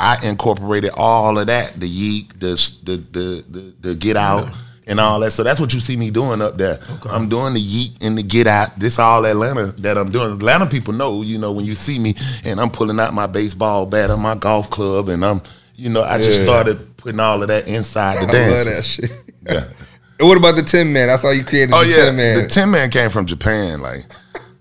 [0.04, 4.52] I incorporated all of that, the yeek, the the the the, the get out,
[4.88, 5.32] and all that.
[5.32, 6.80] So that's what you see me doing up there.
[7.10, 8.78] I'm doing the yeet and the get out.
[8.80, 10.34] This all Atlanta that I'm doing.
[10.34, 13.86] Atlanta people know, you know, when you see me and I'm pulling out my baseball
[13.86, 15.42] bat and my golf club, and I'm,
[15.76, 16.46] you know, I just Yeah.
[16.46, 18.66] started putting all of that inside the I dance.
[18.66, 19.12] love that shit.
[19.48, 19.64] Yeah.
[20.20, 21.10] And what about the Tin Man?
[21.10, 22.44] I saw you created Oh the yeah, Tin Man.
[22.44, 23.82] the Tin Man came from Japan.
[23.82, 24.06] Like,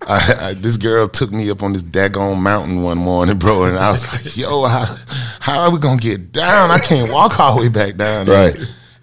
[0.07, 3.77] I, I, this girl took me up on this daggone mountain one morning, bro, and
[3.77, 4.95] I was like, "Yo, how,
[5.39, 6.71] how are we gonna get down?
[6.71, 8.59] I can't walk all the way back down." there." Right.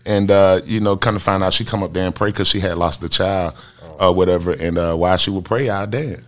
[0.08, 2.48] And uh, you know, kind of find out, she come up there and pray because
[2.48, 3.54] she had lost a child
[4.00, 4.52] or whatever.
[4.52, 6.24] And uh, while she would pray, I dance.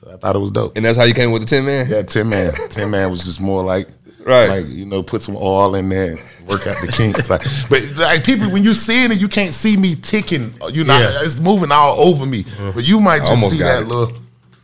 [0.00, 0.76] So I thought it was dope.
[0.76, 1.86] and that's how you came with the Tin Man?
[1.88, 2.52] Yeah, Tin Man.
[2.70, 3.88] Tin Man was just more like,
[4.24, 4.48] Right.
[4.48, 7.30] like you know, put some oil in there, and work out the kinks.
[7.30, 10.52] Like, but like people, when you seeing it, you can't see me ticking.
[10.72, 11.20] You know, Yeah.
[11.22, 12.44] it's moving all over me.
[12.74, 13.88] But you might just see that it.
[13.88, 14.12] little.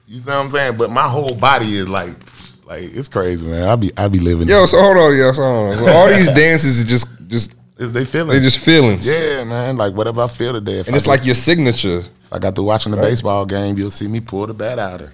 [0.09, 0.77] You see what I'm saying?
[0.77, 2.11] But my whole body is like,
[2.67, 3.63] like it's crazy, man.
[3.69, 4.49] I be, I be living.
[4.49, 5.77] Yo, so hold on, yo, so hold on.
[5.79, 8.31] So all these dances are just, just Is they feeling?
[8.31, 9.07] they just feelings.
[9.07, 9.77] yeah, man.
[9.77, 10.81] Like whatever I feel today.
[10.81, 11.99] And I it's like your signature.
[11.99, 15.01] If I got to watching the baseball game, you'll see me pull the bat out
[15.01, 15.13] and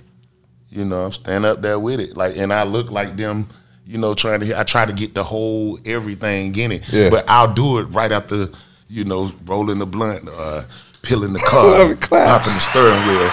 [0.70, 2.16] you know, I'm stand up there with it.
[2.16, 3.48] Like and I look like them,
[3.86, 6.92] you know, trying to I try to get the whole everything in it.
[6.92, 7.10] Yeah.
[7.10, 8.48] But I'll do it right after,
[8.88, 10.64] you know, rolling the blunt, uh,
[11.02, 13.30] peeling the car, popping the steering wheel.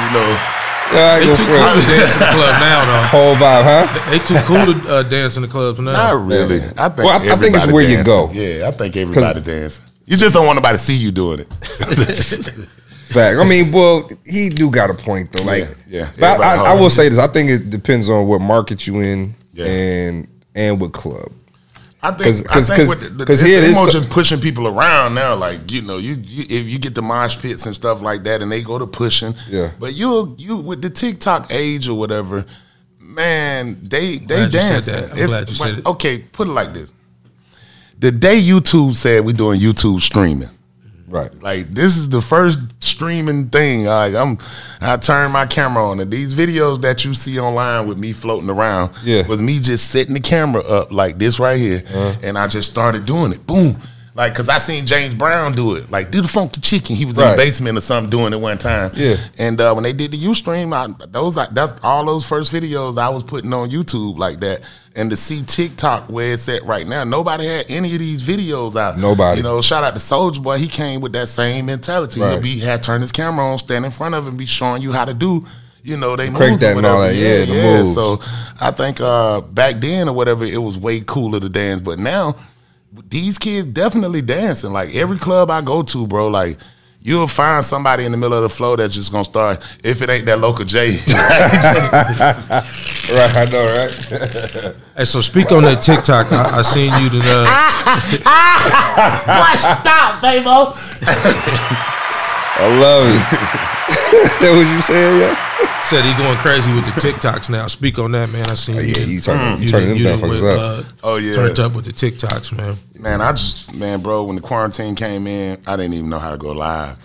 [0.00, 0.54] You know.
[0.92, 3.06] Yeah, I ain't They go too cool to dance in the club now, though.
[3.08, 4.10] Whole vibe, huh?
[4.10, 5.92] They too cool to uh, dance in the clubs now.
[5.92, 6.56] Not really.
[6.56, 6.72] Yeah.
[6.78, 8.30] I think Well, I- I think it's everybody where you go.
[8.32, 9.84] Yeah, I think everybody dancing.
[10.06, 11.52] You just don't want nobody to see you doing it.
[13.08, 13.38] Fact.
[13.38, 15.42] I mean, well, he do got a point though.
[15.44, 16.10] Like, Yeah, yeah.
[16.18, 17.18] But I, I, I will say this.
[17.18, 19.66] I think it depends on what market you in Yeah.
[19.66, 21.30] and and what club.
[22.00, 23.90] I think 'Cause- I 'cause- think 'cause- with the, the, 'cause it's here more so-
[23.98, 25.34] just pushing people around now.
[25.34, 28.40] Like you know, you, you if you get the mosh pits and stuff like that,
[28.40, 29.34] and they go to pushing.
[29.50, 29.70] Yeah.
[29.80, 32.44] But you you with the TikTok age or whatever,
[33.00, 34.86] man, they they Glad you said dance.
[34.86, 35.10] that.
[35.12, 35.86] I'm glad you said it.
[35.86, 36.92] Okay, put it like this:
[37.98, 40.50] the day YouTube said we're doing YouTube streaming.
[41.08, 41.32] Right.
[41.42, 43.84] Like this is the first streaming thing.
[43.84, 44.38] Like I'm,
[44.80, 48.50] I turned my camera on, and these videos that you see online with me floating
[48.50, 49.26] around, Yeah.
[49.26, 52.14] was me just setting the camera up like this right here, uh-huh.
[52.22, 53.46] and I just started doing it.
[53.46, 53.76] Boom.
[54.18, 55.92] Like, cause I seen James Brown do it.
[55.92, 56.96] Like, do the funky chicken.
[56.96, 58.90] He was in the basement or something doing it one time.
[58.94, 59.14] Yeah.
[59.38, 63.10] And uh, when they did the UStream, I, those that's all those first videos I
[63.10, 64.68] was putting on YouTube like that.
[64.96, 68.74] And to see TikTok where it's at right now, nobody had any of these videos
[68.74, 68.98] out.
[68.98, 69.38] Nobody.
[69.38, 70.58] You know, shout out to Soulja Boy.
[70.58, 72.20] He came with that same mentality.
[72.20, 72.32] Right.
[72.32, 74.90] He'll be had turn his camera on, stand in front of him, be showing you
[74.90, 75.46] how to do.
[75.84, 77.94] You know, they Crank that and all that, yeah, the moves.
[77.94, 78.18] So
[78.60, 81.80] I think uh, back then or whatever, it was way cooler to dance.
[81.80, 82.34] But now
[82.92, 84.72] these kids definitely dancing.
[84.72, 86.58] Like every club I go to, bro, like
[87.00, 89.64] you'll find somebody in the middle of the floor that's just gonna start.
[89.84, 90.98] If it ain't that local J,
[93.10, 93.36] Right.
[93.36, 93.64] I know.
[93.64, 94.74] Right.
[94.96, 96.30] Hey, so speak on that TikTok.
[96.32, 97.44] I, I seen you to uh,
[99.24, 100.74] Boy, stop, Fabo.
[102.60, 103.22] I love it.
[104.40, 105.20] that what you saying?
[105.20, 105.36] Yeah.
[105.88, 107.66] Said he going crazy with the TikToks now.
[107.66, 108.48] Speak on that, man.
[108.50, 108.92] I seen Oh, you.
[108.96, 109.04] yeah.
[109.06, 110.84] You turning you you turning you them done motherfuckers up.
[110.84, 111.34] uh, Oh, yeah.
[111.34, 112.76] turned up with the TikToks, man.
[112.98, 116.30] Man, I just man, bro, when the quarantine came in, I didn't even know how
[116.30, 116.96] to go live.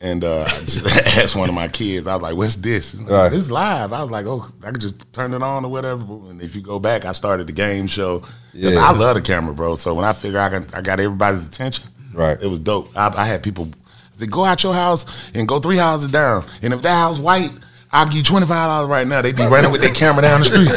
[0.00, 0.86] And uh, I just
[1.18, 3.28] asked one of my kids, I was like, "What's this?" Like, Right.
[3.30, 3.94] This live.
[3.94, 6.60] I was like, "Oh, I could just turn it on or whatever." And if you
[6.60, 8.22] go back, I started the game show.
[8.52, 8.78] Yeah.
[8.78, 9.74] I love the camera, bro.
[9.76, 12.36] So when I figure I got I got everybody's attention, Right.
[12.40, 12.90] It was dope.
[12.94, 13.70] I, I had people
[14.12, 17.52] say, "Go out your house and go three houses down, and if that house white."
[17.92, 19.22] I'll give you twenty five dollars right now.
[19.22, 20.68] They'd be running with their camera down the street,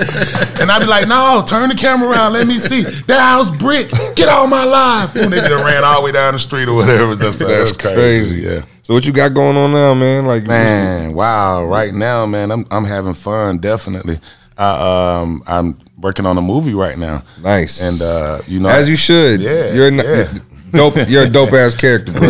[0.61, 2.33] and I'd be like, "No, turn the camera around.
[2.33, 3.89] Let me see that house brick.
[4.15, 6.75] Get all my live." And they just ran all the way down the street or
[6.75, 7.15] whatever.
[7.15, 8.41] That's, That's crazy.
[8.41, 10.25] Yeah, So what you got going on now, man?
[10.25, 11.13] Like man.
[11.13, 11.65] Wow.
[11.65, 13.57] Right now, man, I'm I'm having fun.
[13.57, 14.19] Definitely.
[14.57, 17.23] I, um, I'm working on a movie right now.
[17.41, 17.81] Nice.
[17.81, 19.41] And uh, you know, as you should.
[19.41, 20.33] Yeah, You're not, yeah.
[20.71, 20.95] dope.
[21.07, 22.29] You're a dope ass character, bro.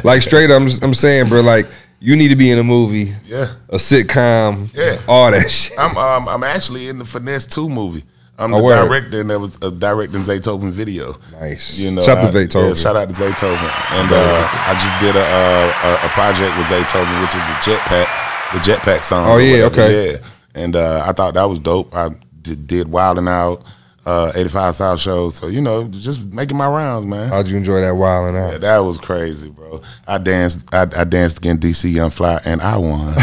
[0.04, 1.40] like straight up, I'm, I'm saying, bro.
[1.40, 1.66] Like
[2.00, 3.52] you need to be in a movie, Yeah.
[3.68, 4.98] a sitcom, Yeah.
[5.06, 5.78] all that shit.
[5.78, 8.04] I'm um, I'm actually in the Finesse Two movie.
[8.38, 11.18] I'm Oh, the director, and that was a directing Zaytoven video.
[11.38, 11.78] Nice.
[11.78, 12.68] You know, Shout out to Zaytoven.
[12.68, 13.70] Yeah, shout out to Zaytoven.
[13.92, 18.08] And uh, I just did a, a a project with Zaytoven, which is the Jetpack,
[18.54, 19.28] the Jetpack song.
[19.28, 20.12] Oh, yeah, okay.
[20.12, 20.18] Yeah,
[20.54, 21.94] and uh, I thought that was dope.
[21.94, 22.08] I
[22.40, 23.62] did, did Out.
[24.06, 25.30] Uh, 85 South show.
[25.30, 27.28] So you know, just making my rounds, man.
[27.28, 28.60] How'd you enjoy that wilding Yeah, out?
[28.62, 29.82] that was crazy, bro.
[30.06, 30.72] I danced.
[30.74, 33.08] I, I danced against DC Young Fly, and I won.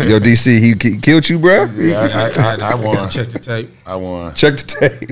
[0.00, 1.64] Yo, DC, he ki- killed you, bro.
[1.74, 3.10] yeah, I, I, I, I won.
[3.10, 3.70] Check the tape.
[3.86, 4.34] I won.
[4.34, 5.10] Check the tape.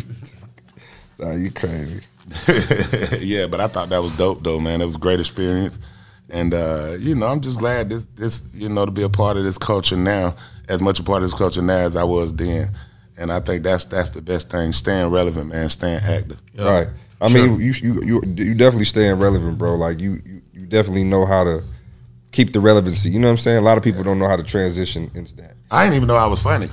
[1.18, 2.00] nah, you crazy.
[3.20, 4.80] yeah, but I thought that was dope, though, man.
[4.80, 5.78] It was a great experience,
[6.30, 9.36] and uh, you know, I'm just glad this, this, you know, to be a part
[9.36, 10.34] of this culture now,
[10.68, 12.70] as much a part of this culture now as I was then.
[13.20, 14.72] And I think that's that's the best thing.
[14.72, 15.68] Staying relevant, man.
[15.68, 16.42] Staying active.
[16.54, 16.64] Yeah.
[16.64, 16.88] Right.
[17.20, 19.74] I mean, you, you you you definitely staying relevant, bro.
[19.74, 21.62] Like you, you you definitely know how to
[22.32, 23.10] keep the relevancy.
[23.10, 23.58] You know what I'm saying?
[23.58, 25.54] A lot of people don't know how to transition into that.
[25.70, 26.70] I didn't even know I was funny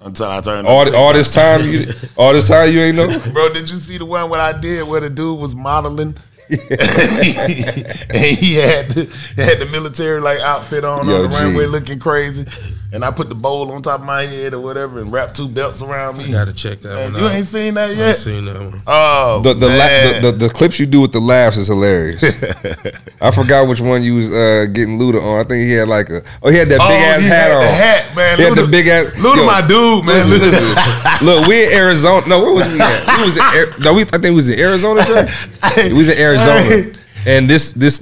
[0.00, 0.66] until I turned.
[0.66, 1.84] All all this time, you
[2.16, 3.18] all this time you ain't know.
[3.30, 6.16] Bro, did you see the one what I did where the dude was modeling?
[6.50, 9.04] and he had the,
[9.36, 11.44] had the military like outfit on Yo, on the G.
[11.44, 12.46] runway looking crazy.
[12.90, 15.46] And I put the bowl on top of my head or whatever and wrap two
[15.46, 16.24] belts around me.
[16.24, 17.34] You gotta check that Man, one you out.
[17.34, 17.98] ain't seen that yet.
[18.04, 18.82] I ain't seen that one.
[18.86, 22.22] Oh, The the, la- the, the the clips you do with the laughs is hilarious.
[23.20, 25.40] I forgot which one you was uh, getting Luda on.
[25.40, 27.50] I think he had like a oh he had that Oh, big ass he hat
[27.50, 27.60] had on.
[27.62, 28.38] the hat, man.
[28.38, 29.04] He had the big ass.
[29.16, 30.30] Luda, yo, my dude, man.
[30.30, 31.26] listen, listen.
[31.26, 32.26] Look, we in Arizona.
[32.26, 33.18] No, where was we at?
[33.18, 35.04] We was in, Ar- no, we, I think we was in Arizona.
[35.04, 35.28] Dre?
[35.88, 36.90] We was in Arizona,
[37.26, 38.00] and this this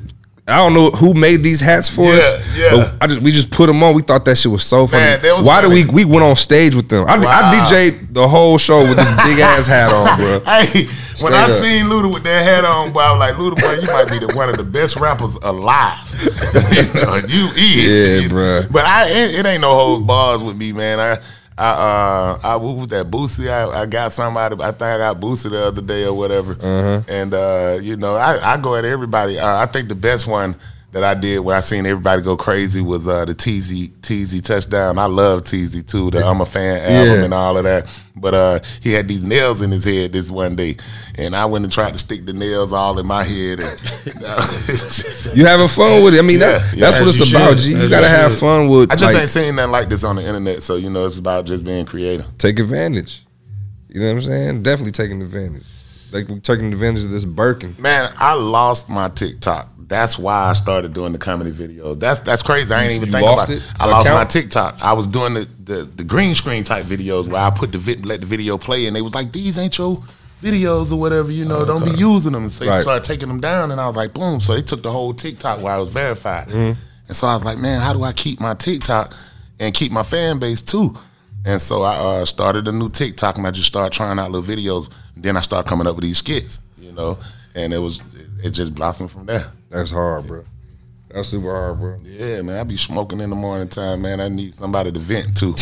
[0.49, 2.57] I don't know who made these hats for Yeah, us.
[2.57, 2.71] yeah.
[2.71, 3.95] But I just we just put them on.
[3.97, 5.03] We thought that shit was so funny.
[5.21, 5.83] Man, was Why funny.
[5.83, 7.05] did we we went on stage with them?
[7.09, 7.25] I, Wow.
[7.29, 10.41] I DJ'd the whole show with this big ass hat on, bro.
[10.47, 10.87] Hey,
[11.21, 11.51] when I up.
[11.51, 14.19] seen Luda with that hat on, boy, I was like, Luda, boy, you might be
[14.25, 15.99] the, one of the best rappers alive.
[16.23, 18.23] you, know, you is.
[18.25, 18.71] Yeah, bruh.
[18.71, 21.01] But I, it, it ain't no holds bars with me, man.
[21.01, 21.19] I,
[21.59, 23.49] I, uh, I what was that Boosie?
[23.51, 24.57] I, I got somebody.
[24.63, 26.53] I think I got Boosie the other day or whatever.
[26.53, 27.03] Uh-huh.
[27.09, 29.39] And uh, you know, I, I go at everybody.
[29.39, 30.55] Uh, I think the best one
[30.93, 34.99] that I did where I seen everybody go crazy was uh, the TZ TZ touchdown.
[34.99, 36.11] I love TZ too.
[36.11, 37.25] The I'm a fan album Yeah.
[37.25, 38.01] and all of that.
[38.17, 40.77] But uh, he had these nails in his head this one day,
[41.17, 43.61] and I went and tried to stick the nails all in my head.
[43.61, 43.81] And
[45.37, 46.19] You having fun with it?
[46.19, 46.81] I mean, that, Yeah, yeah.
[46.81, 47.51] that's what As it's you about.
[47.51, 47.59] should.
[47.59, 47.71] G.
[47.73, 48.41] You As gotta you have should.
[48.41, 48.91] fun with.
[48.91, 50.63] I just like, ain't seen nothing like this on the internet.
[50.63, 52.27] So you know, it's about just being creative.
[52.39, 53.25] take advantage.
[53.89, 54.63] You know what I'm saying?
[54.63, 55.65] Definitely taking advantage.
[56.17, 57.75] Like we taking advantage of this Birkin.
[57.79, 59.69] Man, I lost my TikTok.
[59.89, 62.01] That's why I started doing the comedy videos.
[62.01, 62.75] That's that's crazy.
[62.75, 63.59] I ain't even you think about it.
[63.59, 63.63] it?
[63.79, 64.25] I lost my?
[64.25, 64.83] TikTok.
[64.83, 68.05] I was doing the, the the green screen type videos where I put the vid,
[68.05, 70.03] let the video play, and they was like, "These ain't your
[70.43, 71.31] videos or whatever.
[71.31, 72.83] You know, don't be using them." So they Right.
[72.83, 75.63] started taking them down, and I was like, "Boom!" So they took the whole TikTok
[75.63, 76.81] where I was verified, Mm-hmm.
[77.09, 79.15] and so I was like, "Man, how do I keep my TikTok
[79.61, 80.97] and keep my fan base too?"
[81.47, 84.55] And so I uh, started a new TikTok, and I just started trying out little
[84.57, 84.91] videos.
[85.17, 87.19] Then I started coming up with these skits, you know,
[87.55, 88.01] and it was
[88.43, 89.53] it just blossomed from there.
[89.71, 90.45] That's hard, bro.
[91.09, 91.97] That's super hard, bro.
[92.03, 94.21] Yeah, man, I be smoking in the morning time, man.
[94.21, 95.53] I need somebody to vent to.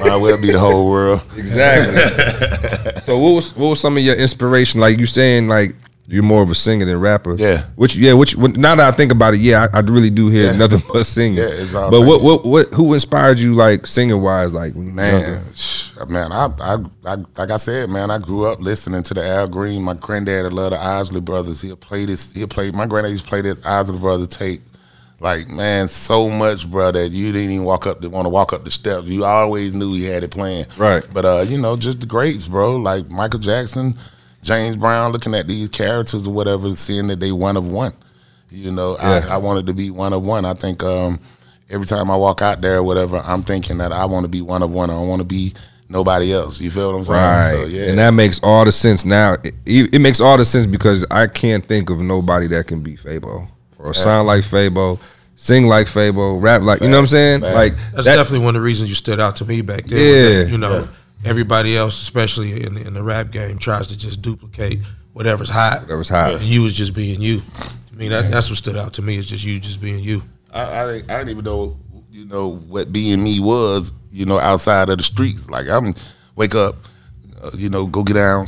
[0.00, 1.22] Might well be the whole world.
[1.36, 3.00] Exactly.
[3.02, 4.80] so what was what was some of your inspiration?
[4.80, 5.74] Like you saying, like
[6.08, 7.34] you're more of a singer than rapper.
[7.36, 7.64] Yeah.
[7.76, 10.28] Which yeah, which when- now that I think about it, yeah, I, I really do
[10.28, 10.56] hear Yeah.
[10.56, 11.38] nothing but singing.
[11.38, 14.54] Yeah, it's all but what, what what who inspired you like singing wise?
[14.54, 16.12] Like when Man, younger?
[16.12, 19.46] man, I, I, I, like I said, man, I grew up listening to the Al
[19.48, 19.82] Green.
[19.82, 21.60] My granddad loved the Isley Brothers.
[21.62, 22.32] He played play this.
[22.32, 22.74] He played.
[22.74, 24.62] My granddad used to play this Isley Brothers tape.
[25.18, 28.04] Like man, so much, bro, that you didn't even walk up.
[28.04, 29.06] Want to walk up the steps.
[29.06, 30.66] You always knew he had it playing.
[30.76, 31.02] Right.
[31.12, 32.76] But uh, you know, just the greats, bro.
[32.76, 33.94] Like Michael Jackson,
[34.46, 35.12] James Brown.
[35.12, 37.92] Looking at these characters or whatever, seeing that they one of one.
[38.50, 39.26] You know, Yeah.
[39.28, 40.44] I, I wanted to be one of one.
[40.44, 41.20] I think um,
[41.68, 44.40] every time I walk out there or whatever, I'm thinking that I want to be
[44.40, 44.88] one of one.
[44.88, 45.52] I don't want to be
[45.88, 46.60] nobody else.
[46.60, 47.18] You feel what I'm saying?
[47.18, 47.52] Right.
[47.62, 47.90] So, yeah.
[47.90, 49.34] And that makes all the sense now.
[49.44, 52.82] It, it it makes all the sense because I can't think of nobody that can
[52.82, 54.98] be Fabo or sound like Fabo,
[55.34, 57.40] sing like Fabo, rap like you know what I'm saying?
[57.40, 57.54] Facts.
[57.54, 59.98] Like That's that- definitely one of the reasons you stood out to me back then.
[59.98, 60.44] Yeah.
[60.44, 60.88] that, you know,
[61.24, 64.80] everybody else, especially in, in the rap game, tries to just duplicate
[65.12, 65.82] whatever's hot.
[65.82, 66.34] Whatever's hot.
[66.34, 67.40] And you was just being you.
[67.92, 70.22] I mean, that, that's what stood out to me is just you just being you.
[70.52, 71.78] I, I, didn't- I didn't even know,
[72.10, 75.48] you know, what being me was, you know, outside of the streets.
[75.50, 75.94] Like I'm
[76.34, 76.76] wake up,
[77.42, 78.46] uh, you know, go get down,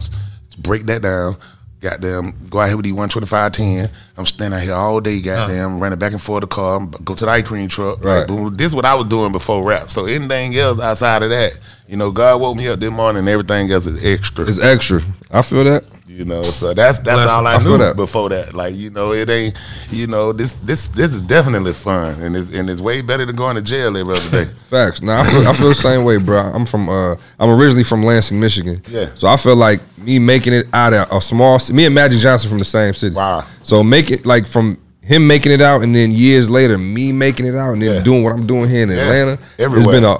[0.59, 1.37] break that down.
[1.81, 3.89] Goddamn, go out here with the 12510.
[4.16, 7.25] I'm standing out here all day, goddamn, running back and forth the car, go to
[7.25, 8.03] the ice cream truck.
[8.05, 8.19] Right.
[8.19, 9.89] Like, boom, this is what I was doing before rap.
[9.89, 11.57] So anything else outside of that,
[11.89, 14.47] you know, God woke me up this morning and everything else is extra.
[14.47, 15.01] it's extra.
[15.30, 15.84] I feel that.
[16.07, 17.95] You know, so that's that's Bless all I, I feel knew that.
[17.95, 18.53] before that.
[18.53, 19.55] Like, you know, it ain't,
[19.91, 23.36] you know, this this this is definitely fun, and it's and it's way better than
[23.36, 24.51] going to jail every other day.
[24.68, 25.01] Facts.
[25.01, 26.39] Now I feel, I feel the same way, bro.
[26.41, 28.82] I'm from uh I'm originally from Lansing, Michigan.
[28.89, 29.11] Yeah.
[29.14, 32.49] So I feel like me making it out of a small me and Magic Johnson
[32.49, 33.14] from the same city.
[33.14, 33.45] Wow.
[33.62, 37.47] So make it like from him making it out and then years later me making
[37.47, 38.03] it out and then Yeah.
[38.03, 39.32] doing what I'm doing here in Atlanta.
[39.34, 39.93] It's Everywhere.
[39.93, 40.16] been a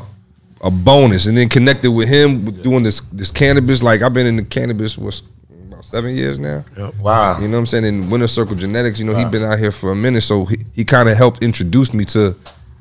[0.61, 3.83] a bonus, and then connected with him with doing this this cannabis.
[3.83, 5.23] Like I've been in the cannabis was
[5.79, 6.65] about seven years now.
[7.01, 7.39] Wow.
[7.41, 7.85] You know what I'm saying?
[7.85, 10.59] In Winter Circle Genetics, you know, he been out here for a minute, so he,
[10.75, 12.35] he kind of helped introduce me to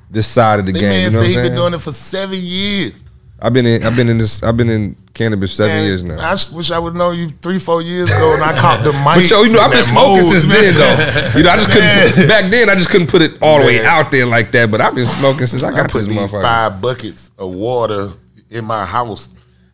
[0.09, 0.89] this side of the That game.
[0.89, 3.03] man You know said what I'm he been doing it for seven years.
[3.39, 6.17] I've been in I've been in this I've been in cannabis seven Man, years now.
[6.19, 9.03] I wish I would know you three, four years ago, and I caught the mic.
[9.03, 11.37] But yo, you know, I've been smoking since then though.
[11.37, 13.65] You know, I just couldn't put, back then I just couldn't put it all the
[13.67, 14.71] way out there like that.
[14.71, 16.41] But I've been smoking since I I got put this these motherfucker.
[16.41, 18.09] five buckets of water
[18.49, 19.29] in my house.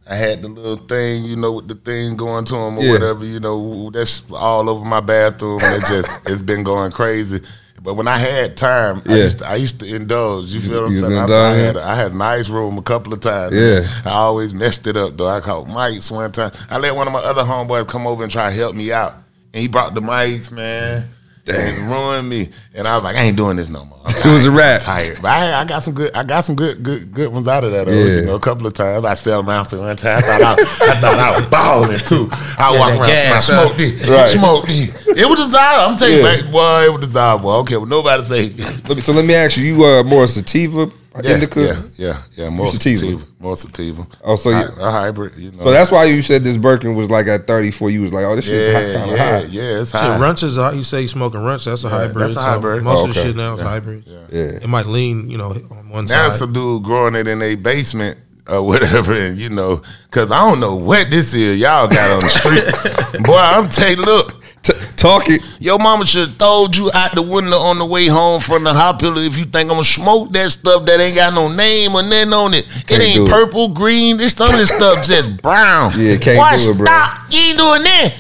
[0.06, 2.92] I had the little thing, you know, with the thing going to them or Yeah.
[2.92, 7.40] whatever, you know, that's all over my bathroom, and it just it's been going crazy.
[7.84, 10.46] But when I had time, I, used to, I used to indulge.
[10.54, 11.18] You feel what I'm saying?
[11.18, 11.92] I, I had yeah.
[11.92, 13.54] I had a nice room a couple of times.
[13.54, 13.86] Yeah.
[14.06, 15.28] I always messed it up though.
[15.28, 16.52] I caught mics one time.
[16.70, 19.16] I let one of my other homeboys come over and try to help me out,
[19.54, 21.10] and he brought the mics, man.
[21.46, 24.00] And ruined me, and I was like, I ain't doing this no more.
[24.06, 24.56] I'm It was a tired.
[24.58, 24.80] wrap.
[24.80, 26.16] I'm tired, but I, I got some good.
[26.16, 27.86] I got some good, good, good ones out of that.
[27.88, 28.20] Though, Yeah.
[28.22, 30.20] You know, a couple of times I sell master one time.
[30.20, 32.30] I thought I, I thought I was balling too.
[32.32, 33.66] I walk around, and I gas, huh?
[33.68, 34.30] smoke this, Right.
[34.30, 35.08] smoke this.
[35.08, 35.92] It was desirable.
[35.92, 36.32] I'm telling Yeah.
[36.36, 37.50] you, back, boy, it was desirable.
[37.52, 38.50] Okay, well, nobody say.
[38.88, 40.90] Let so let me ask you, you uh more sativa,
[41.24, 41.62] Yeah, indica?
[41.62, 42.50] yeah, yeah, yeah.
[42.50, 42.98] More sativa.
[43.00, 43.26] sativa.
[43.40, 44.08] more sativa.
[44.24, 45.36] Oh, so Hy- you- a hybrid.
[45.38, 45.60] You know.
[45.64, 47.90] So that's why you said this Birkin was like at 34.
[47.92, 49.40] You was like, oh, this shit yeah, kind of yeah, high.
[49.46, 49.82] yeah.
[49.82, 50.18] It's Shit, high.
[50.18, 51.66] Runtz is a, uh, you say you smoking runch.
[51.66, 52.26] That's a hybrid.
[52.30, 52.84] that's a so hybrid.
[52.84, 54.10] Most Oh, of the shit now is hybrids.
[54.32, 54.40] Yeah.
[54.64, 56.34] It might lean, you know, on one Now side.
[56.40, 60.60] some dude growing it in a basement or whatever, and you know, cause I don't
[60.60, 63.24] know what this is y'all got on the street.
[63.24, 65.42] Boy, I'm telling you, look, T- talk it.
[65.60, 68.74] your mama should have told you out the window on the way home from the
[68.74, 72.02] hospital if you think I'm gonna smoke that stuff that ain't got no name or
[72.02, 72.64] nothing on it.
[72.66, 73.30] It Can't do ain't it.
[73.30, 75.92] purple, green, this some of this stuff just brown.
[76.00, 76.86] Yeah, can't Boy, do it, bro.
[76.86, 77.28] Stop.
[77.30, 78.16] You ain't doing that.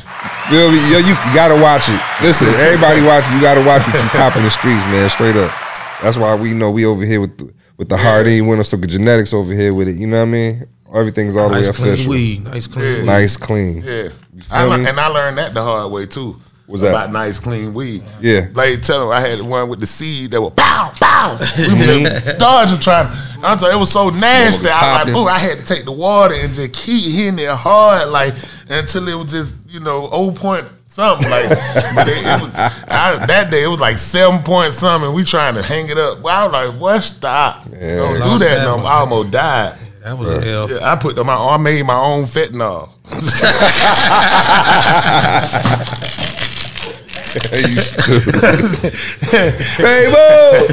[0.52, 0.78] Feel me?
[0.91, 2.02] Yo, you, you gotta watch it.
[2.22, 3.34] Listen, everybody watch it.
[3.36, 5.10] You gotta watch what you cop in the streets, man.
[5.10, 5.52] Straight up.
[6.02, 9.34] That's why we know we over here with the, with the Hardin Winter Circle Genetics
[9.34, 9.96] over here with it.
[9.96, 10.68] You know what I mean?
[10.94, 12.12] Everything's all the nice way clean official.
[12.12, 12.44] weed.
[12.44, 12.98] Nice clean Yeah.
[13.00, 13.06] weed.
[13.06, 13.82] Nice, clean.
[13.84, 14.10] Yeah.
[14.52, 16.39] You I feel and I learned that the hard way too.
[16.66, 16.89] Was that?
[16.91, 18.04] About nice, clean weed.
[18.22, 18.48] Yeah.
[18.48, 21.38] Blade tell him I had one with the seed that was pow, pow.
[21.38, 22.26] We Mm-hmm.
[22.26, 23.08] was dodging trying.
[23.44, 24.70] I'm telling you, it was so nasty.
[24.70, 25.14] I was like, popping.
[25.14, 28.34] boom, I had to take the water and just keep hitting it hard, like
[28.70, 31.30] until it was just, you know, old point something.
[31.30, 31.50] Like
[31.96, 35.14] but it, it was, I, that day it was like seven point something.
[35.14, 36.22] We trying to hang it up.
[36.22, 37.66] Well, I was like, what stop?
[37.66, 38.88] Don't do that that no more.
[38.88, 39.78] I almost died.
[40.04, 40.70] That was a hell.
[40.70, 42.89] Yeah, I put my I made my own fentanyl.
[47.54, 48.93] you stupid.
[49.78, 50.68] hey, Mo.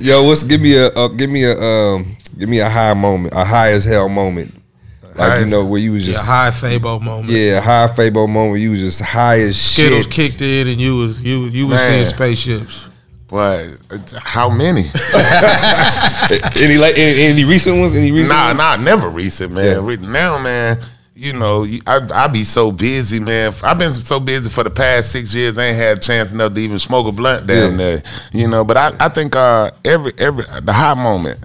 [0.00, 3.34] Yo, what's give me a uh, give me a um give me a high moment,
[3.34, 4.54] a high as hell moment.
[5.02, 7.28] Like High you know where you was Yeah, just high Fabo moment.
[7.28, 8.60] yeah, high Fabo moment.
[8.62, 9.86] You was just high as shit.
[9.86, 10.12] Skittles shit.
[10.12, 11.90] kicked in and you was you you was Man.
[11.90, 12.87] seeing spaceships.
[13.28, 14.80] But how many?
[16.60, 17.94] any like any, any recent ones?
[17.96, 18.30] Any recent?
[18.30, 18.58] Nah, ones?
[18.58, 19.86] nah, never recent, man.
[19.86, 19.96] Yeah.
[19.96, 20.78] Now, man,
[21.14, 23.52] you know, I I be so busy, man.
[23.62, 25.58] I've been so busy for the past six years.
[25.58, 27.76] I ain't had a chance enough to even smoke a blunt down Yeah.
[27.76, 28.02] there,
[28.32, 28.64] you know.
[28.64, 31.40] But I, I think uh, every every the high moment.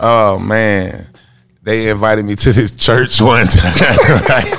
[0.00, 1.06] Oh man,
[1.64, 4.54] they invited me to this church one time, right?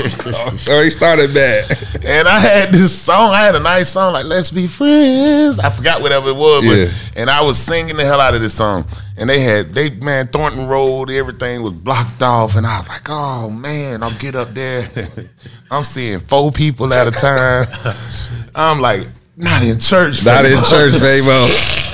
[0.58, 2.02] So he started that.
[2.04, 3.32] and I had this song.
[3.32, 6.76] I had a nice song like "Let's Be Friends." I forgot whatever it was, but
[6.76, 6.88] Yeah.
[7.16, 8.86] and I was singing the hell out of this song.
[9.18, 13.08] And they had they man Thornton Road, everything was blocked off, and I was like,
[13.08, 14.90] oh man, I'll get up there.
[15.72, 17.68] I'm seeing four people at a time.
[18.56, 21.85] I'm like, not in church, Not in church, Fabo.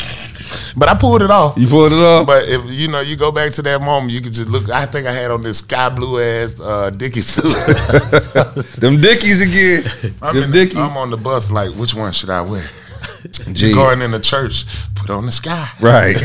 [0.76, 1.57] But I pulled it off.
[1.57, 2.26] You pulled it off.
[2.28, 4.69] But if you know, you go back to that moment, you could just look.
[4.69, 7.43] I think I had on this sky blue ass uh, Dickie suit.
[8.80, 10.15] Them Dickies again.
[10.22, 10.78] I'm, Them Dickies.
[10.78, 12.63] I'm on the bus, like, which one should I wear?
[13.51, 13.74] Gee.
[13.74, 14.65] Going in the church,
[14.95, 15.67] put on the sky.
[15.80, 16.15] Right.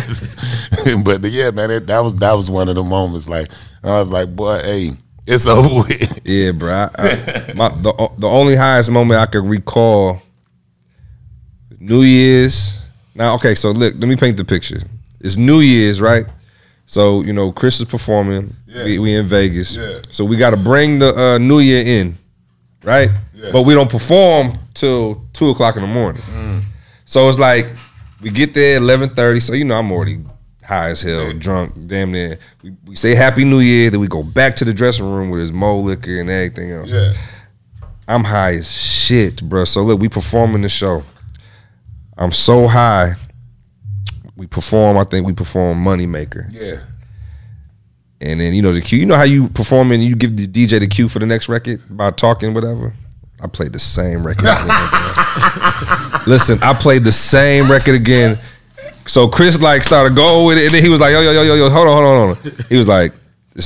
[1.05, 3.29] but yeah, man, it, that was that was one of the moments.
[3.29, 3.51] Like
[3.83, 4.93] I was like, boy, hey,
[5.27, 6.21] it's over with.
[6.25, 6.71] Yeah, bro.
[6.73, 10.21] I, I- my, the the only highest moment I could recall,
[11.81, 12.86] New Year's.
[13.17, 14.79] Now, okay, so look, let me paint the picture.
[15.21, 16.27] It's New Year's, right?
[16.85, 18.55] So you know, Chris is performing.
[18.67, 18.85] Yeah.
[18.85, 19.75] We, we in Vegas.
[19.75, 19.99] Yeah.
[20.11, 22.15] So we got to bring the uh, New Year in,
[22.85, 23.11] right?
[23.35, 23.51] Yeah.
[23.53, 26.23] But we don't perform till two o'clock in the morning.
[26.23, 26.63] Mm.
[27.07, 27.67] So it's like
[28.21, 29.41] we get there eleven thirty.
[29.41, 30.19] So you know, I'm already
[30.63, 32.39] high as hell, drunk, damn near.
[32.63, 35.41] We, we say Happy New Year, then we go back to the dressing room with
[35.41, 36.91] his mo liquor and everything else.
[36.91, 37.13] Yeah.
[38.07, 39.65] I'm high as shit, bro.
[39.65, 41.03] So look, we performing the show.
[42.19, 43.15] I'm so high.
[44.37, 44.97] We perform.
[44.99, 46.81] I think we perform Moneymaker, Yeah.
[48.21, 48.99] and then you know the cue.
[48.99, 51.49] You know how you perform and you give the DJ the cue for the next
[51.49, 52.95] record by talking whatever.
[53.41, 54.45] I played the same record.
[54.45, 54.67] again.
[56.27, 58.39] Listen, I played the same record again.
[59.07, 61.43] So Chris like started going with it, and then he was like, "Yo, yo, yo,
[61.43, 63.13] yo, yo, hold on, hold on, hold on." He was like,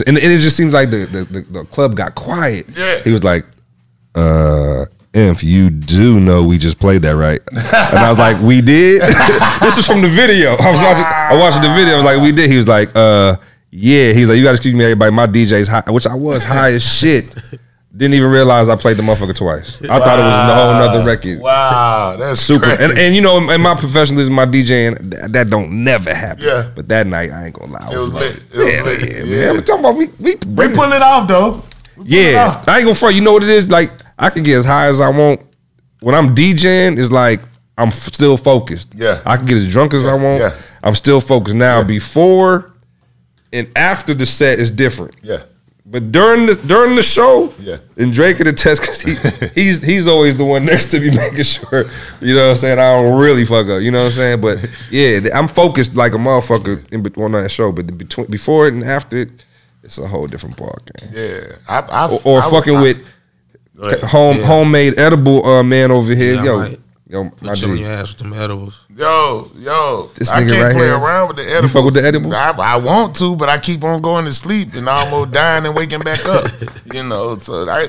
[0.06, 2.66] and it just seems like the the, the, the club got quiet.
[2.76, 2.98] Yeah.
[3.02, 3.44] He was like,
[4.14, 4.84] uh.
[5.12, 9.00] If you do know we just played that right, and I was like, we did.
[9.60, 10.50] this is from the video.
[10.52, 11.04] I was watching.
[11.04, 11.94] I watched the video.
[11.94, 12.48] I was like, we did.
[12.48, 13.36] He was like, uh,
[13.70, 14.12] yeah.
[14.12, 15.10] He's like, you got to excuse me, everybody.
[15.10, 17.34] My DJ's high, which I was high as shit.
[17.96, 19.82] Didn't even realize I played the motherfucker twice.
[19.82, 21.40] I thought it was a whole nother record.
[21.40, 22.66] Wow, that's Super.
[22.66, 22.84] crazy.
[22.84, 26.44] And, and you know, in my professionalism, my DJing, th- that don't never happen.
[26.44, 26.70] Yeah.
[26.72, 27.80] But that night, I ain't gonna lie.
[27.88, 28.54] I It was, was like, lit.
[28.54, 29.00] It was hell lit.
[29.02, 29.46] yeah, Yeah.
[29.48, 29.56] man.
[29.56, 31.50] I'm talking about we we, we pull it off though.
[31.96, 32.68] We pull it Yeah, off.
[32.68, 33.16] I ain't gonna front.
[33.16, 33.68] You know what it is?
[33.68, 33.90] Like
[34.20, 35.40] I can get as high as I want.
[36.00, 37.40] When I'm DJing, it's like
[37.76, 38.94] I'm f- still focused.
[38.96, 39.20] Yeah.
[39.26, 40.40] I can get as drunk as I want.
[40.42, 40.54] Yeah.
[40.82, 41.56] I'm still focused.
[41.56, 41.86] Now Yeah.
[41.86, 42.70] before
[43.52, 45.14] and after the set is different.
[45.22, 45.42] Yeah.
[45.86, 47.78] But during the during the show, Yeah.
[47.96, 49.14] and Drake could attest because he
[49.60, 51.84] he's he's always the one next to me making sure,
[52.20, 54.40] you know what I'm saying, I don't really fuck up, you know what I'm saying?
[54.40, 54.58] But
[54.90, 58.74] yeah, I'm focused like a motherfucker in between that show, but the between before it
[58.74, 59.30] and after it,
[59.82, 61.10] it's a whole different ball game.
[61.12, 61.56] Yeah.
[61.68, 62.98] I, I, Or, or I- fucking I- with
[63.86, 64.02] ahead.
[64.04, 64.46] home Yeah.
[64.46, 67.82] homemade edible uh, man over here, Yeah, yo, might yo, my Put you on G.
[67.82, 68.86] your ass with them edibles.
[68.96, 70.96] Yo, yo, This I can't right play here.
[70.98, 71.72] around with the edibles.
[71.72, 72.34] fuck with the edibles?
[72.34, 75.74] I, I want to, but I keep on going to sleep and almost dying and
[75.76, 76.46] waking back up.
[76.92, 77.86] You know, so I,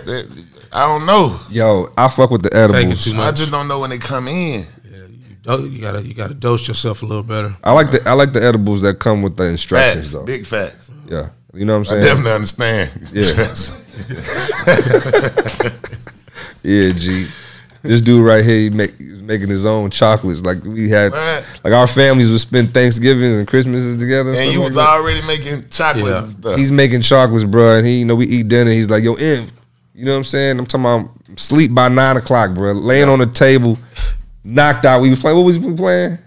[0.71, 1.39] I don't know.
[1.49, 3.03] Yo, I fuck with the Taking edibles.
[3.03, 4.65] too I just don't know when they come in.
[4.89, 7.55] Yeah, you, you gotta you gotta dose yourself a little better.
[7.63, 10.23] I like the I like the edibles that come with the instructions Facts, though.
[10.23, 10.91] big facts.
[11.09, 12.03] Yeah, you know what I'm I saying?
[12.03, 13.09] definitely understand.
[13.11, 13.53] Yeah.
[16.63, 17.27] Yeah, G.
[17.81, 20.41] This dude right here, he make, he's making his own chocolates.
[20.41, 21.43] Like we had, Right.
[21.63, 24.29] like our families would spend Thanksgivings and Christmases together.
[24.29, 24.87] and stuff you like was that.
[24.89, 26.07] already making chocolates.
[26.33, 26.39] Yeah.
[26.39, 26.57] stuff.
[26.59, 27.77] He's making chocolates, bro.
[27.77, 28.69] And he, you know, we eat dinner.
[28.69, 29.47] He's like, yo, Im,
[29.95, 30.59] you know what I'm saying?
[30.59, 32.73] I'm talking about sleep by nine o'clock, bro.
[32.73, 33.79] Laying on the table,
[34.43, 35.01] knocked out.
[35.01, 35.37] We was playing.
[35.37, 36.19] What was we playing?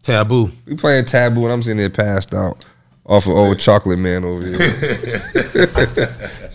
[0.00, 0.50] Taboo.
[0.64, 2.64] We playing taboo, and I'm sitting there passed out
[3.06, 4.58] off of old chocolate man over here.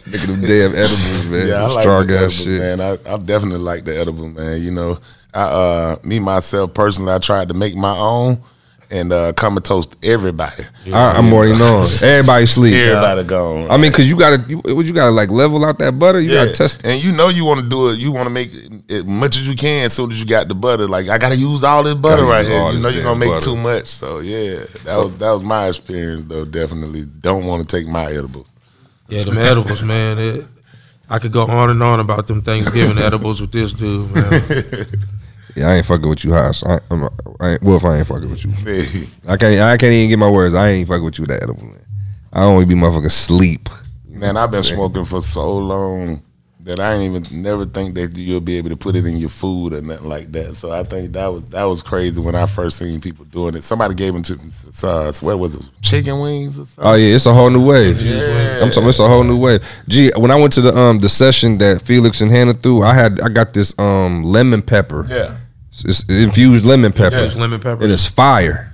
[0.08, 1.47] Making them damn edibles, man.
[1.47, 2.60] Yeah, I like Strong the edible, shit.
[2.60, 2.82] man.
[2.82, 4.62] I, I definitely like the edible, man.
[4.62, 5.00] You know,
[5.34, 8.41] I uh me myself personally, I tried to make my own
[8.91, 10.63] and uh come and toast everybody.
[10.87, 11.87] I, I'm already knowing.
[12.01, 12.73] Everybody sleep.
[12.73, 13.69] Everybody gone.
[13.69, 16.19] I mean, cause you gotta, you, you gotta like level out that butter.
[16.19, 16.45] You yeah.
[16.45, 16.85] gotta test.
[16.85, 17.99] and you know you want to do it.
[17.99, 18.51] You want to make
[18.89, 20.87] as much as you can as soon as you got the butter.
[20.87, 22.71] Like I got to use all this butter Gotta right here.
[22.71, 23.45] You know you're gonna make butter.
[23.45, 23.85] too much.
[23.85, 26.45] So yeah, that was that was my experience though.
[26.45, 28.47] Definitely don't want to take my edibles.
[29.07, 30.19] Yeah, them edibles, man.
[30.19, 30.45] It,
[31.09, 34.85] I could go on and on about them Thanksgiving edibles with this dude, man.
[35.60, 36.64] Yeah, I ain't fucking with you, house.
[36.64, 37.03] I, I'm,
[37.41, 38.51] I ain't, well, if I ain't fucking with you.
[39.28, 39.60] I can't.
[39.60, 40.53] I can't even get my words.
[40.53, 41.86] I ain't fucking with you with that edible, man.
[42.32, 43.68] I only be motherfucking sleep.
[44.07, 46.24] Man, I've been smoking for so long
[46.62, 49.30] that I ain't even never think that you'll be able to put it in your
[49.30, 50.55] food or nothing like that.
[50.55, 53.64] So I think that was that was crazy when I first seen people doing it.
[53.64, 54.39] Somebody gave them to
[54.88, 56.84] uh, what was it, chicken wings or something?
[56.86, 58.01] Oh yeah, it's a whole new wave.
[58.01, 58.60] Yeah.
[58.62, 58.88] I'm talking.
[58.88, 59.62] It's a whole new wave.
[59.89, 62.93] Gee, when I went to the um the session that Felix and Hannah threw, I
[62.93, 65.05] had I got this um lemon pepper.
[65.10, 65.38] yeah.
[65.86, 67.17] It's, it's infused lemon pepper.
[67.17, 67.84] Infused lemon pepper.
[67.84, 68.73] It is fire.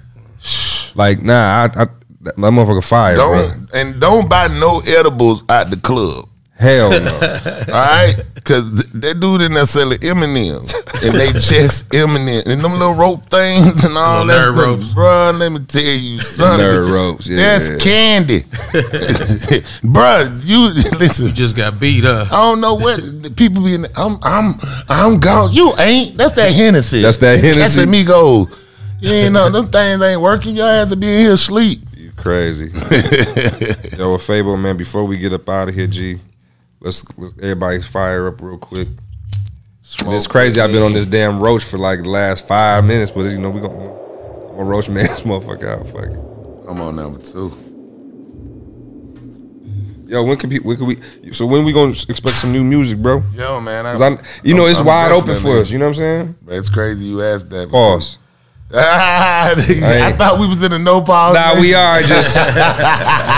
[0.95, 1.87] Like nah, I, I
[2.21, 3.15] that motherfucker fire.
[3.15, 6.29] Don't and don't buy no edibles at the club.
[6.57, 6.97] Hell no.
[6.97, 12.71] All right, because that dude in there selling M&Ms, and they just M&Ms, and them
[12.73, 14.61] little rope things and all Little that.
[14.61, 14.93] nerd ropes.
[14.93, 15.31] bro.
[15.35, 17.35] Let me tell you, son, Nerd ropes, yeah.
[17.37, 18.43] that's candy,
[19.83, 20.39] bro.
[20.43, 21.27] You listen.
[21.27, 22.25] you just got beat, huh?
[22.31, 23.01] I don't know what
[23.35, 23.75] people be.
[23.75, 24.55] In the, I'm I'm
[24.87, 25.51] I'm gone.
[25.51, 26.15] You ain't.
[26.15, 27.01] That's that Hennessy.
[27.01, 27.59] That's that Hennessy.
[27.59, 28.47] That's amigo.
[29.01, 30.55] You ain't know them things ain't working.
[30.55, 31.81] Your ass to be in here asleep.
[31.97, 32.67] You crazy.
[33.97, 36.17] Yo, with Fabo, man, before we get up out of here, G,
[36.79, 38.87] let's, let's everybody fire up real quick.
[39.99, 40.59] And it's crazy.
[40.59, 43.49] I've been on this damn roach for like the last five minutes, but you know
[43.49, 45.87] we gonna, I'm gonna roach man this motherfucker out.
[45.87, 46.69] Fuck it.
[46.69, 47.51] I'm on number two.
[50.07, 50.67] Yo, when can people?
[50.67, 51.31] When can we?
[51.31, 53.23] So when we gonna expect some new music, bro?
[53.33, 55.71] Yo, man, I, you know, it's wide open for us.
[55.71, 56.35] You know what I'm saying?
[56.47, 57.69] It's crazy you asked that.
[57.69, 58.19] Pause.
[58.73, 59.53] I
[60.09, 61.35] ain't- thought we was in a no pause.
[61.35, 62.35] Nah, we are just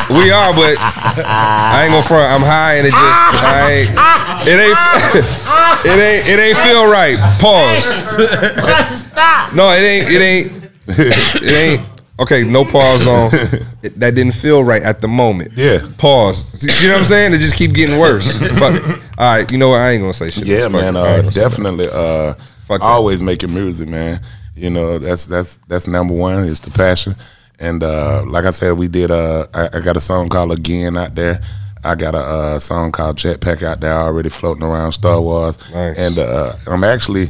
[0.10, 2.32] we are, but I ain't gonna front.
[2.32, 3.90] I'm high and it just I ain't,
[4.48, 4.78] it ain't
[5.86, 7.18] it ain't it ain't feel right.
[7.40, 9.00] Pause.
[9.00, 9.54] Stop.
[9.54, 10.72] No, it ain't it ain't
[11.44, 11.82] it ain't
[12.20, 12.44] okay.
[12.44, 13.30] No pause on.
[13.84, 15.52] It, that didn't feel right at the moment.
[15.56, 15.86] Yeah.
[15.98, 16.64] Pause.
[16.82, 17.34] You know what I'm saying?
[17.34, 18.32] It just keep getting worse.
[18.58, 19.02] Fuck it.
[19.18, 19.52] All right.
[19.52, 19.82] You know what?
[19.82, 20.46] I ain't gonna say shit.
[20.48, 20.96] Yeah, man.
[20.96, 21.00] it.
[21.00, 21.50] I ain't Uh, gonna say that.
[21.50, 21.90] definitely.
[21.92, 22.34] Uh,
[22.66, 24.20] Fuck always making music, man.
[24.58, 26.44] You know, that's that's that's number one.
[26.46, 27.16] Is the passion.
[27.60, 29.10] And uh, like I said, we did.
[29.12, 31.42] Uh, I, I got a song called "Again" out there.
[31.84, 35.58] I got a uh, song called "Jetpack" out there already floating around Star Wars.
[35.72, 35.98] Nice.
[35.98, 37.30] And uh, I'm actually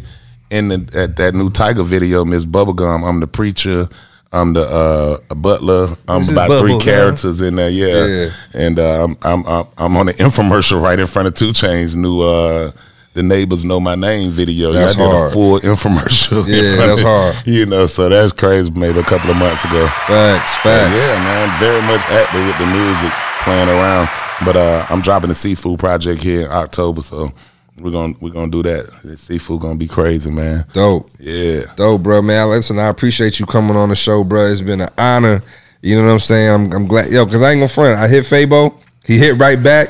[0.49, 3.07] in the, at that new Tyga video, Miss Bubblegum.
[3.07, 3.88] I'm the preacher.
[4.34, 5.95] I'm the uh, a butler.
[6.07, 7.69] I'm This about Bubble, three characters in there.
[7.69, 8.30] Yeah, Yeah.
[8.53, 11.95] and uh, I'm, I'm I'm I'm on the infomercial right in front of Two Chains
[11.95, 12.21] new.
[12.21, 12.71] Uh,
[13.18, 14.72] the neighbors know my name video.
[14.72, 15.32] That's I did hard.
[15.32, 16.45] a full infomercial.
[16.47, 17.47] Yeah, that's of- hard.
[17.47, 18.70] You know, so that's crazy.
[18.70, 19.88] Maybe a couple of months ago.
[20.05, 20.93] Facts, facts.
[20.93, 23.11] yeah, man, very much active with the music,
[23.41, 24.07] playing around.
[24.45, 27.34] But uh, I'm dropping the seafood project here in October, so
[27.80, 28.86] we're gonna we're gonna do that.
[29.01, 30.68] The seafood gonna be crazy, man.
[30.74, 31.09] Dope.
[31.20, 32.51] Yeah, Dope, bro, man.
[32.51, 34.45] Listen, I appreciate you coming on the show, bro.
[34.45, 35.41] It's been an honor.
[35.82, 36.53] You know what I'm saying?
[36.53, 37.99] I'm, I'm glad, yo, because I ain't gonna front.
[37.99, 38.80] I hit Fabo.
[39.07, 39.89] He hit right back.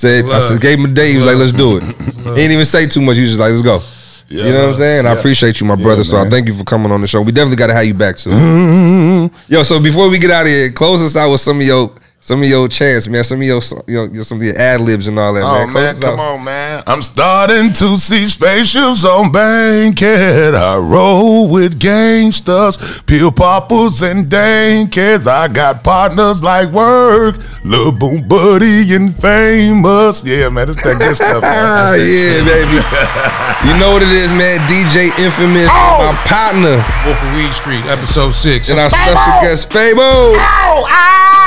[0.00, 1.10] Said, I said, gave him a day.
[1.10, 1.82] He was like, let's do it.
[1.84, 3.16] He didn't even say too much.
[3.16, 3.80] He was just like, let's go.
[4.28, 4.46] Yeah.
[4.46, 5.06] you know what I'm saying?
[5.06, 6.04] I appreciate you, my Yeah, brother.
[6.04, 7.20] so I thank you for coming on the show.
[7.20, 9.30] We definitely got to have you back soon.
[9.48, 11.92] Yo, so before we get out of here, close us out with some of your
[12.22, 13.24] some of your chants, man.
[13.24, 15.72] Some of your, your, your some of your ad libs and all that, Oh man.
[15.72, 16.82] Man, come on, man.
[16.86, 20.54] I'm starting to see spaceships on Bankhead.
[20.54, 25.26] I roll with gangsters, peel poppers and dankers.
[25.26, 30.22] I got partners like work, Lil Boom Buddy and famous.
[30.22, 31.42] Yeah, man, it's that good stuff.
[31.42, 32.00] Ah, Man.
[32.04, 32.76] yeah, baby.
[33.66, 34.60] you know what it is, man.
[34.68, 36.12] DJ Infamous, Oh!
[36.12, 36.76] my partner,
[37.08, 38.68] Wolf of Weed Street, episode six.
[38.68, 40.36] and our special guest, Fabo.
[40.36, 41.39] Ow, ah,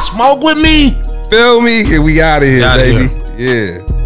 [0.00, 1.00] smoke with me.
[1.30, 1.94] Feel me?
[1.94, 3.42] And we out of here, Outta baby.
[3.42, 3.97] Yeah.